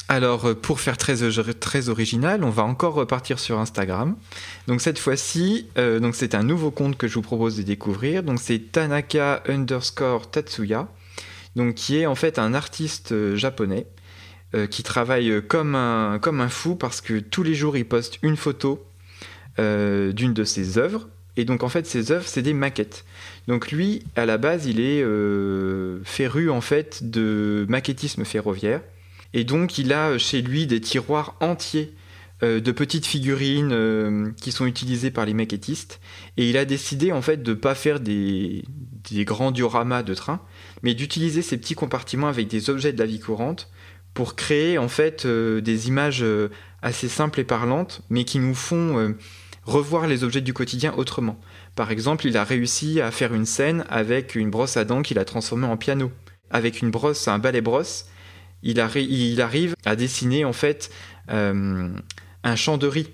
Alors, 0.08 0.46
euh, 0.46 0.54
pour 0.54 0.80
faire 0.80 0.96
très, 0.96 1.16
très 1.52 1.88
original, 1.90 2.44
on 2.44 2.50
va 2.50 2.62
encore 2.62 2.94
repartir 2.94 3.38
sur 3.38 3.58
Instagram. 3.58 4.16
Donc 4.68 4.80
cette 4.80 4.98
fois-ci, 4.98 5.68
euh, 5.76 6.10
c'est 6.14 6.34
un 6.34 6.42
nouveau 6.42 6.70
compte 6.70 6.96
que 6.96 7.08
je 7.08 7.14
vous 7.14 7.22
propose 7.22 7.58
de 7.58 7.62
découvrir. 7.62 8.22
Donc 8.22 8.40
c'est 8.40 8.58
Tanaka 8.72 9.42
underscore 9.48 10.30
Tatsuya, 10.30 10.88
donc 11.54 11.74
qui 11.74 11.98
est 11.98 12.06
en 12.06 12.14
fait 12.14 12.38
un 12.38 12.54
artiste 12.54 13.12
euh, 13.12 13.36
japonais 13.36 13.86
qui 14.70 14.84
travaille 14.84 15.42
comme 15.48 15.74
un 15.74 16.48
fou 16.48 16.76
parce 16.76 17.00
que 17.00 17.18
tous 17.18 17.42
les 17.42 17.56
jours 17.56 17.76
il 17.76 17.84
poste 17.84 18.20
une 18.22 18.36
photo 18.36 18.86
d'une 19.58 20.32
de 20.32 20.44
ses 20.44 20.78
œuvres. 20.78 21.08
Et 21.36 21.44
donc 21.44 21.62
en 21.62 21.68
fait 21.68 21.86
ses 21.86 22.12
œuvres 22.12 22.26
c'est 22.26 22.42
des 22.42 22.54
maquettes. 22.54 23.04
Donc 23.48 23.72
lui 23.72 24.02
à 24.16 24.26
la 24.26 24.38
base 24.38 24.66
il 24.66 24.80
est 24.80 25.04
féru 26.04 26.50
en 26.50 26.60
fait 26.60 27.10
de 27.10 27.66
maquettisme 27.68 28.24
ferroviaire. 28.24 28.80
Et 29.32 29.44
donc 29.44 29.78
il 29.78 29.92
a 29.92 30.16
chez 30.16 30.42
lui 30.42 30.66
des 30.66 30.80
tiroirs 30.80 31.34
entiers 31.40 31.92
euh, 32.42 32.60
de 32.60 32.72
petites 32.72 33.06
figurines 33.06 33.70
euh, 33.72 34.32
qui 34.40 34.50
sont 34.50 34.66
utilisées 34.66 35.12
par 35.12 35.24
les 35.24 35.34
maquettistes. 35.34 36.00
Et 36.36 36.50
il 36.50 36.56
a 36.56 36.64
décidé 36.64 37.12
en 37.12 37.22
fait 37.22 37.42
de 37.42 37.50
ne 37.50 37.54
pas 37.54 37.76
faire 37.76 38.00
des, 38.00 38.64
grands 39.10 39.52
dioramas 39.52 40.02
de 40.02 40.14
train, 40.14 40.40
mais 40.82 40.94
d'utiliser 40.94 41.42
ces 41.42 41.56
petits 41.56 41.76
compartiments 41.76 42.26
avec 42.26 42.48
des 42.48 42.70
objets 42.70 42.92
de 42.92 42.98
la 42.98 43.06
vie 43.06 43.20
courante 43.20 43.70
pour 44.14 44.34
créer 44.34 44.78
en 44.78 44.88
fait 44.88 45.26
euh, 45.26 45.60
des 45.60 45.86
images 45.86 46.24
assez 46.82 47.08
simples 47.08 47.38
et 47.38 47.44
parlantes, 47.44 48.02
mais 48.10 48.24
qui 48.24 48.40
nous 48.40 48.54
font 48.54 49.14
revoir 49.64 50.06
les 50.06 50.24
objets 50.24 50.40
du 50.40 50.52
quotidien 50.52 50.92
autrement. 50.96 51.38
Par 51.74 51.90
exemple, 51.90 52.26
il 52.26 52.36
a 52.36 52.44
réussi 52.44 53.00
à 53.00 53.10
faire 53.10 53.34
une 53.34 53.46
scène 53.46 53.84
avec 53.88 54.34
une 54.34 54.50
brosse 54.50 54.76
à 54.76 54.84
dents 54.84 55.02
qu'il 55.02 55.18
a 55.18 55.24
transformée 55.24 55.66
en 55.66 55.76
piano, 55.76 56.12
avec 56.50 56.82
une 56.82 56.90
brosse, 56.90 57.28
un 57.28 57.38
balai 57.38 57.60
brosse 57.60 58.06
il, 58.64 59.40
arrive 59.40 59.76
à 59.84 59.96
dessiner 59.96 60.44
en 60.44 60.52
fait 60.52 60.90
euh, 61.30 61.88
un 62.42 62.56
champ 62.56 62.78
de 62.78 62.86
riz 62.86 63.08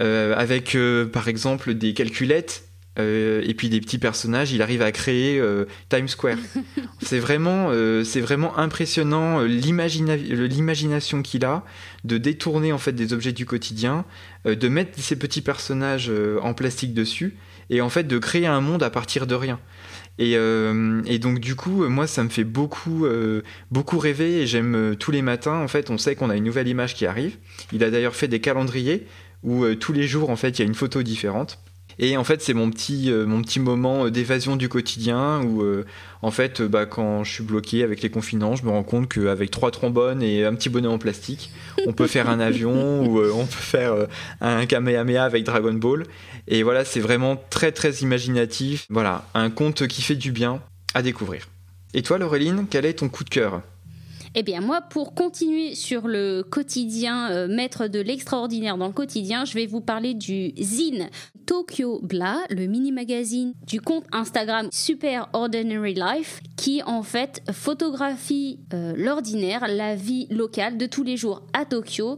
euh, 0.00 0.34
avec 0.36 0.74
euh, 0.74 1.06
par 1.06 1.28
exemple 1.28 1.74
des 1.74 1.94
calculettes 1.94 2.63
et 2.96 3.54
puis 3.56 3.68
des 3.68 3.80
petits 3.80 3.98
personnages, 3.98 4.52
il 4.52 4.62
arrive 4.62 4.82
à 4.82 4.92
créer 4.92 5.42
Times 5.88 6.08
Square. 6.08 6.38
c'est 7.02 7.18
vraiment, 7.18 7.70
c'est 8.04 8.20
vraiment 8.20 8.56
impressionnant 8.56 9.42
l'imagination 9.42 11.22
qu'il 11.22 11.44
a 11.44 11.64
de 12.04 12.18
détourner 12.18 12.72
en 12.72 12.78
fait 12.78 12.92
des 12.92 13.12
objets 13.12 13.32
du 13.32 13.46
quotidien, 13.46 14.04
de 14.44 14.68
mettre 14.68 14.98
ces 15.00 15.16
petits 15.16 15.42
personnages 15.42 16.10
en 16.42 16.54
plastique 16.54 16.94
dessus 16.94 17.36
et 17.70 17.80
en 17.80 17.88
fait 17.88 18.04
de 18.04 18.18
créer 18.18 18.46
un 18.46 18.60
monde 18.60 18.82
à 18.82 18.90
partir 18.90 19.26
de 19.26 19.34
rien. 19.34 19.58
Euh, 20.20 21.02
et, 21.06 21.18
donc 21.18 21.40
du 21.40 21.56
coup, 21.56 21.88
moi, 21.88 22.06
ça 22.06 22.22
me 22.22 22.28
fait 22.28 22.44
beaucoup, 22.44 23.06
euh, 23.06 23.42
beaucoup 23.70 23.98
rêver 23.98 24.42
et 24.42 24.46
j'aime 24.46 24.74
euh, 24.74 24.94
tous 24.94 25.10
les 25.10 25.22
matins. 25.22 25.56
En 25.56 25.68
fait, 25.68 25.90
on 25.90 25.98
sait 25.98 26.14
qu'on 26.14 26.30
a 26.30 26.36
une 26.36 26.44
nouvelle 26.44 26.68
image 26.68 26.94
qui 26.94 27.06
arrive. 27.06 27.36
Il 27.72 27.82
a 27.84 27.90
d'ailleurs 27.90 28.14
fait 28.14 28.28
des 28.28 28.40
calendriers 28.40 29.06
où 29.42 29.66
tous 29.74 29.92
les 29.92 30.06
jours, 30.06 30.30
en 30.30 30.36
fait, 30.36 30.58
il 30.58 30.62
y 30.62 30.64
a 30.64 30.66
une 30.66 30.74
photo 30.74 31.02
différente. 31.02 31.58
Et 31.98 32.16
en 32.16 32.24
fait, 32.24 32.42
c'est 32.42 32.54
mon 32.54 32.70
petit, 32.70 33.10
euh, 33.10 33.26
mon 33.26 33.42
petit 33.42 33.60
moment 33.60 34.08
d'évasion 34.08 34.56
du 34.56 34.68
quotidien 34.68 35.42
où, 35.42 35.62
euh, 35.62 35.84
en 36.22 36.30
fait, 36.30 36.62
bah, 36.62 36.86
quand 36.86 37.24
je 37.24 37.32
suis 37.32 37.44
bloqué 37.44 37.82
avec 37.82 38.02
les 38.02 38.10
confinants, 38.10 38.56
je 38.56 38.64
me 38.64 38.70
rends 38.70 38.82
compte 38.82 39.08
qu'avec 39.12 39.50
trois 39.50 39.70
trombones 39.70 40.22
et 40.22 40.44
un 40.44 40.54
petit 40.54 40.68
bonnet 40.68 40.88
en 40.88 40.98
plastique, 40.98 41.50
on 41.86 41.92
peut 41.92 42.06
faire 42.06 42.28
un 42.28 42.40
avion 42.40 43.04
ou 43.06 43.20
euh, 43.20 43.32
on 43.34 43.46
peut 43.46 43.52
faire 43.52 43.94
un 44.40 44.66
Kamehameha 44.66 45.24
avec 45.24 45.44
Dragon 45.44 45.74
Ball. 45.74 46.04
Et 46.48 46.62
voilà, 46.62 46.84
c'est 46.84 47.00
vraiment 47.00 47.42
très 47.50 47.72
très 47.72 47.92
imaginatif. 47.96 48.86
Voilà, 48.90 49.24
un 49.34 49.50
conte 49.50 49.86
qui 49.86 50.02
fait 50.02 50.16
du 50.16 50.32
bien 50.32 50.60
à 50.94 51.02
découvrir. 51.02 51.48
Et 51.94 52.02
toi, 52.02 52.18
Laureline, 52.18 52.66
quel 52.68 52.86
est 52.86 52.94
ton 52.94 53.08
coup 53.08 53.24
de 53.24 53.30
cœur? 53.30 53.62
Eh 54.34 54.42
bien 54.42 54.60
moi, 54.60 54.80
pour 54.80 55.14
continuer 55.14 55.74
sur 55.74 56.08
le 56.08 56.42
quotidien, 56.42 57.30
euh, 57.30 57.48
maître 57.48 57.86
de 57.86 58.00
l'extraordinaire 58.00 58.76
dans 58.76 58.88
le 58.88 58.92
quotidien, 58.92 59.44
je 59.44 59.54
vais 59.54 59.66
vous 59.66 59.80
parler 59.80 60.14
du 60.14 60.52
zine 60.58 61.08
Tokyo 61.46 62.00
Bla, 62.02 62.38
le 62.50 62.66
mini-magazine 62.66 63.54
du 63.66 63.80
compte 63.80 64.04
Instagram 64.12 64.68
Super 64.72 65.28
Ordinary 65.34 65.94
Life, 65.94 66.40
qui 66.56 66.82
en 66.84 67.02
fait 67.02 67.42
photographie 67.52 68.58
euh, 68.72 68.94
l'ordinaire, 68.96 69.66
la 69.68 69.94
vie 69.94 70.26
locale 70.30 70.78
de 70.78 70.86
tous 70.86 71.04
les 71.04 71.16
jours 71.16 71.42
à 71.52 71.64
Tokyo 71.64 72.16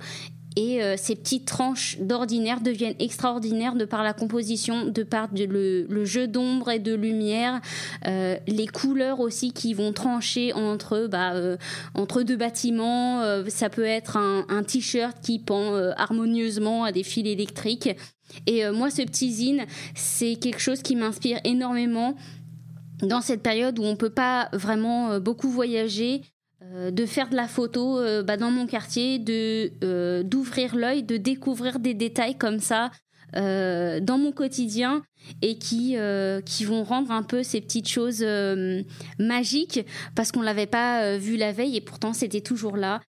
et 0.56 0.82
euh, 0.82 0.96
ces 0.96 1.14
petites 1.14 1.44
tranches 1.44 1.98
d'ordinaire 2.00 2.62
deviennent 2.62 2.96
extraordinaires 2.98 3.74
de 3.74 3.84
par 3.84 4.02
la 4.02 4.14
composition, 4.14 4.86
de 4.86 5.02
par 5.02 5.28
le, 5.34 6.04
jeu 6.04 6.26
d'ombre 6.26 6.70
et 6.70 6.78
de 6.78 6.94
lumière, 6.94 7.60
euh, 8.06 8.36
les 8.46 8.66
couleurs 8.66 9.20
aussi 9.20 9.52
qui 9.52 9.74
vont 9.74 9.92
trancher 9.92 10.54
entre, 10.54 11.08
bah, 11.08 11.34
euh, 11.34 11.58
entre 11.94 12.22
deux 12.22 12.36
bâtiments. 12.36 13.22
ça 13.48 13.68
peut 13.68 13.84
être 13.84 14.16
un, 14.16 14.46
un 14.48 14.62
t-shirt 14.62 15.18
qui 15.20 15.38
pend 15.38 15.74
harmonieusement 15.96 16.84
à 16.84 16.92
des 16.92 17.02
fils 17.02 17.26
électriques. 17.26 17.90
Et 18.46 18.68
moi, 18.70 18.90
ce 18.90 19.02
petit 19.02 19.30
zine, 19.30 19.66
c'est 19.94 20.36
quelque 20.36 20.60
chose 20.60 20.82
qui 20.82 20.96
m'inspire 20.96 21.38
énormément 21.44 22.16
dans 23.02 23.20
cette 23.20 23.42
période 23.42 23.78
où 23.78 23.84
on 23.84 23.96
peut 23.96 24.10
pas 24.10 24.48
vraiment 24.52 25.20
beaucoup 25.20 25.50
voyager, 25.50 26.22
euh, 26.62 26.90
de 26.90 27.04
faire 27.04 27.28
de 27.28 27.36
la 27.36 27.48
photo 27.48 27.98
euh, 27.98 28.22
bah, 28.22 28.38
dans 28.38 28.50
mon 28.50 28.66
quartier, 28.66 29.18
de 29.18 29.72
euh, 29.84 30.22
d'ouvrir 30.22 30.74
l'œil, 30.74 31.02
de 31.02 31.18
découvrir 31.18 31.78
des 31.78 31.92
détails 31.92 32.36
comme 32.36 32.60
ça 32.60 32.90
dans 33.34 34.16
mon 34.18 34.32
quotidien 34.32 35.02
et 35.42 35.58
qui 35.58 35.94
qui 36.46 36.64
vont 36.64 36.84
rendre 36.84 37.10
un 37.10 37.22
peu 37.22 37.42
ces 37.42 37.60
petites 37.60 37.88
choses 37.88 38.24
magiques 39.18 39.84
parce 40.14 40.32
qu'on 40.32 40.40
l'avait 40.40 40.64
pas 40.64 41.18
vu 41.18 41.36
la 41.36 41.52
veille 41.52 41.76
et 41.76 41.82
pourtant 41.82 42.14
c'était 42.14 42.40
toujours 42.40 42.78
là. 42.78 43.02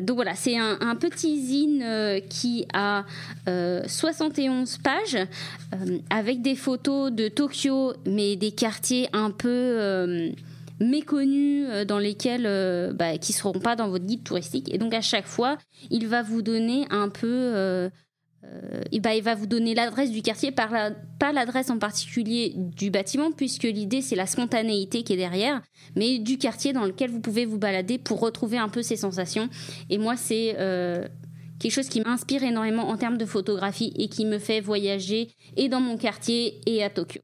donc 0.00 0.16
voilà, 0.16 0.34
c'est 0.34 0.56
un, 0.58 0.96
petit 0.96 1.40
zine 1.46 1.84
qui 2.28 2.66
a 2.72 3.04
71 3.46 4.78
pages 4.78 5.18
avec 6.08 6.42
des 6.42 6.56
photos 6.56 7.12
de 7.12 7.28
Tokyo, 7.28 7.92
mais 8.06 8.34
des 8.34 8.50
quartiers 8.50 9.08
un 9.12 9.30
peu 9.30 10.32
méconnus 10.80 11.66
euh, 11.68 11.84
dans 11.84 11.98
lesquels 11.98 12.46
euh, 12.46 12.92
bah, 12.92 13.18
qui 13.18 13.32
seront 13.32 13.58
pas 13.58 13.76
dans 13.76 13.88
votre 13.88 14.04
guide 14.04 14.24
touristique 14.24 14.72
et 14.72 14.78
donc 14.78 14.94
à 14.94 15.02
chaque 15.02 15.26
fois 15.26 15.58
il 15.90 16.08
va 16.08 16.22
vous 16.22 16.42
donner 16.42 16.86
un 16.90 17.08
peu 17.08 17.28
euh, 17.28 17.90
et 18.90 19.00
bah, 19.00 19.14
il 19.14 19.22
va 19.22 19.34
vous 19.34 19.46
donner 19.46 19.74
l'adresse 19.74 20.10
du 20.10 20.22
quartier, 20.22 20.50
pas 20.50 21.32
l'adresse 21.32 21.68
en 21.68 21.78
particulier 21.78 22.54
du 22.56 22.90
bâtiment, 22.90 23.32
puisque 23.32 23.64
l'idée 23.64 24.00
c'est 24.00 24.16
la 24.16 24.26
spontanéité 24.26 25.02
qui 25.02 25.12
est 25.12 25.18
derrière, 25.18 25.60
mais 25.94 26.18
du 26.18 26.38
quartier 26.38 26.72
dans 26.72 26.86
lequel 26.86 27.10
vous 27.10 27.20
pouvez 27.20 27.44
vous 27.44 27.58
balader 27.58 27.98
pour 27.98 28.18
retrouver 28.18 28.56
un 28.56 28.70
peu 28.70 28.82
ces 28.82 28.96
sensations. 28.96 29.50
Et 29.90 29.98
moi, 29.98 30.16
c'est 30.16 30.56
quelque 31.60 31.72
chose 31.72 31.90
qui 31.90 32.00
m'inspire 32.00 32.42
énormément 32.42 32.88
en 32.88 32.96
termes 32.96 33.18
de 33.18 33.26
photographie 33.26 33.92
et 33.96 34.08
qui 34.08 34.24
me 34.24 34.38
fait 34.38 34.62
voyager 34.62 35.28
et 35.58 35.68
dans 35.68 35.80
mon 35.80 35.98
quartier 35.98 36.62
et 36.64 36.82
à 36.82 36.88
Tokyo. 36.88 37.20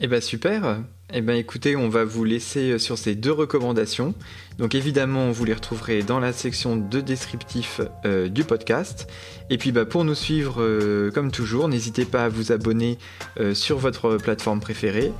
Eh 0.00 0.06
ben 0.06 0.20
super. 0.20 0.84
Eh 1.12 1.22
ben 1.22 1.34
écoutez, 1.34 1.74
on 1.74 1.88
va 1.88 2.04
vous 2.04 2.22
laisser 2.22 2.78
sur 2.78 2.96
ces 2.96 3.16
deux 3.16 3.32
recommandations. 3.32 4.14
Donc 4.60 4.74
évidemment, 4.74 5.30
vous 5.30 5.46
les 5.46 5.54
retrouverez 5.54 6.02
dans 6.02 6.20
la 6.20 6.34
section 6.34 6.76
de 6.76 7.00
descriptif 7.00 7.80
euh, 8.04 8.28
du 8.28 8.44
podcast. 8.44 9.08
Et 9.48 9.56
puis 9.56 9.72
bah, 9.72 9.86
pour 9.86 10.04
nous 10.04 10.14
suivre, 10.14 10.56
euh, 10.58 11.10
comme 11.10 11.30
toujours, 11.30 11.66
n'hésitez 11.66 12.04
pas 12.04 12.26
à 12.26 12.28
vous 12.28 12.52
abonner 12.52 12.98
euh, 13.40 13.54
sur 13.54 13.78
votre 13.78 14.18
plateforme 14.18 14.60
préférée. 14.60 15.12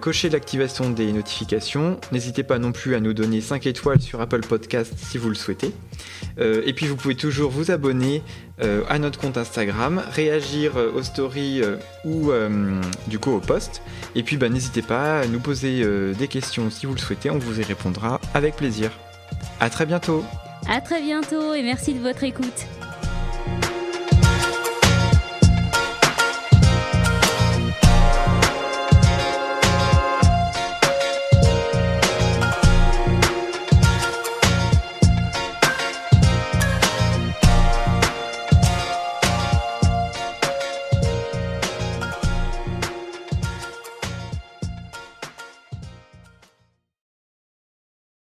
cochez 0.00 0.28
l'activation 0.28 0.90
des 0.90 1.12
notifications. 1.12 1.98
N'hésitez 2.12 2.44
pas 2.44 2.58
non 2.58 2.70
plus 2.70 2.94
à 2.94 3.00
nous 3.00 3.14
donner 3.14 3.40
5 3.40 3.66
étoiles 3.66 4.00
sur 4.00 4.20
Apple 4.20 4.40
Podcast 4.40 4.92
si 4.96 5.18
vous 5.18 5.28
le 5.28 5.36
souhaitez. 5.36 5.72
et 6.38 6.72
puis 6.72 6.86
vous 6.86 6.96
pouvez 6.96 7.14
toujours 7.14 7.52
vous 7.52 7.70
abonner 7.70 8.22
à 8.58 8.98
notre 8.98 9.20
compte 9.20 9.36
Instagram, 9.36 10.02
réagir 10.10 10.72
aux 10.96 11.04
stories 11.04 11.62
ou 12.04 12.32
du 13.06 13.20
coup 13.20 13.30
au 13.30 13.38
post. 13.38 13.82
Et 14.16 14.24
puis 14.24 14.36
bah, 14.36 14.48
n'hésitez 14.48 14.82
pas 14.82 15.01
nous 15.30 15.40
poser 15.40 15.84
des 16.14 16.28
questions 16.28 16.70
si 16.70 16.86
vous 16.86 16.94
le 16.94 17.00
souhaitez, 17.00 17.30
on 17.30 17.38
vous 17.38 17.60
y 17.60 17.62
répondra 17.62 18.20
avec 18.34 18.56
plaisir. 18.56 18.90
À 19.60 19.70
très 19.70 19.86
bientôt. 19.86 20.24
À 20.68 20.80
très 20.80 21.00
bientôt 21.00 21.54
et 21.54 21.62
merci 21.62 21.94
de 21.94 22.00
votre 22.00 22.24
écoute. 22.24 22.66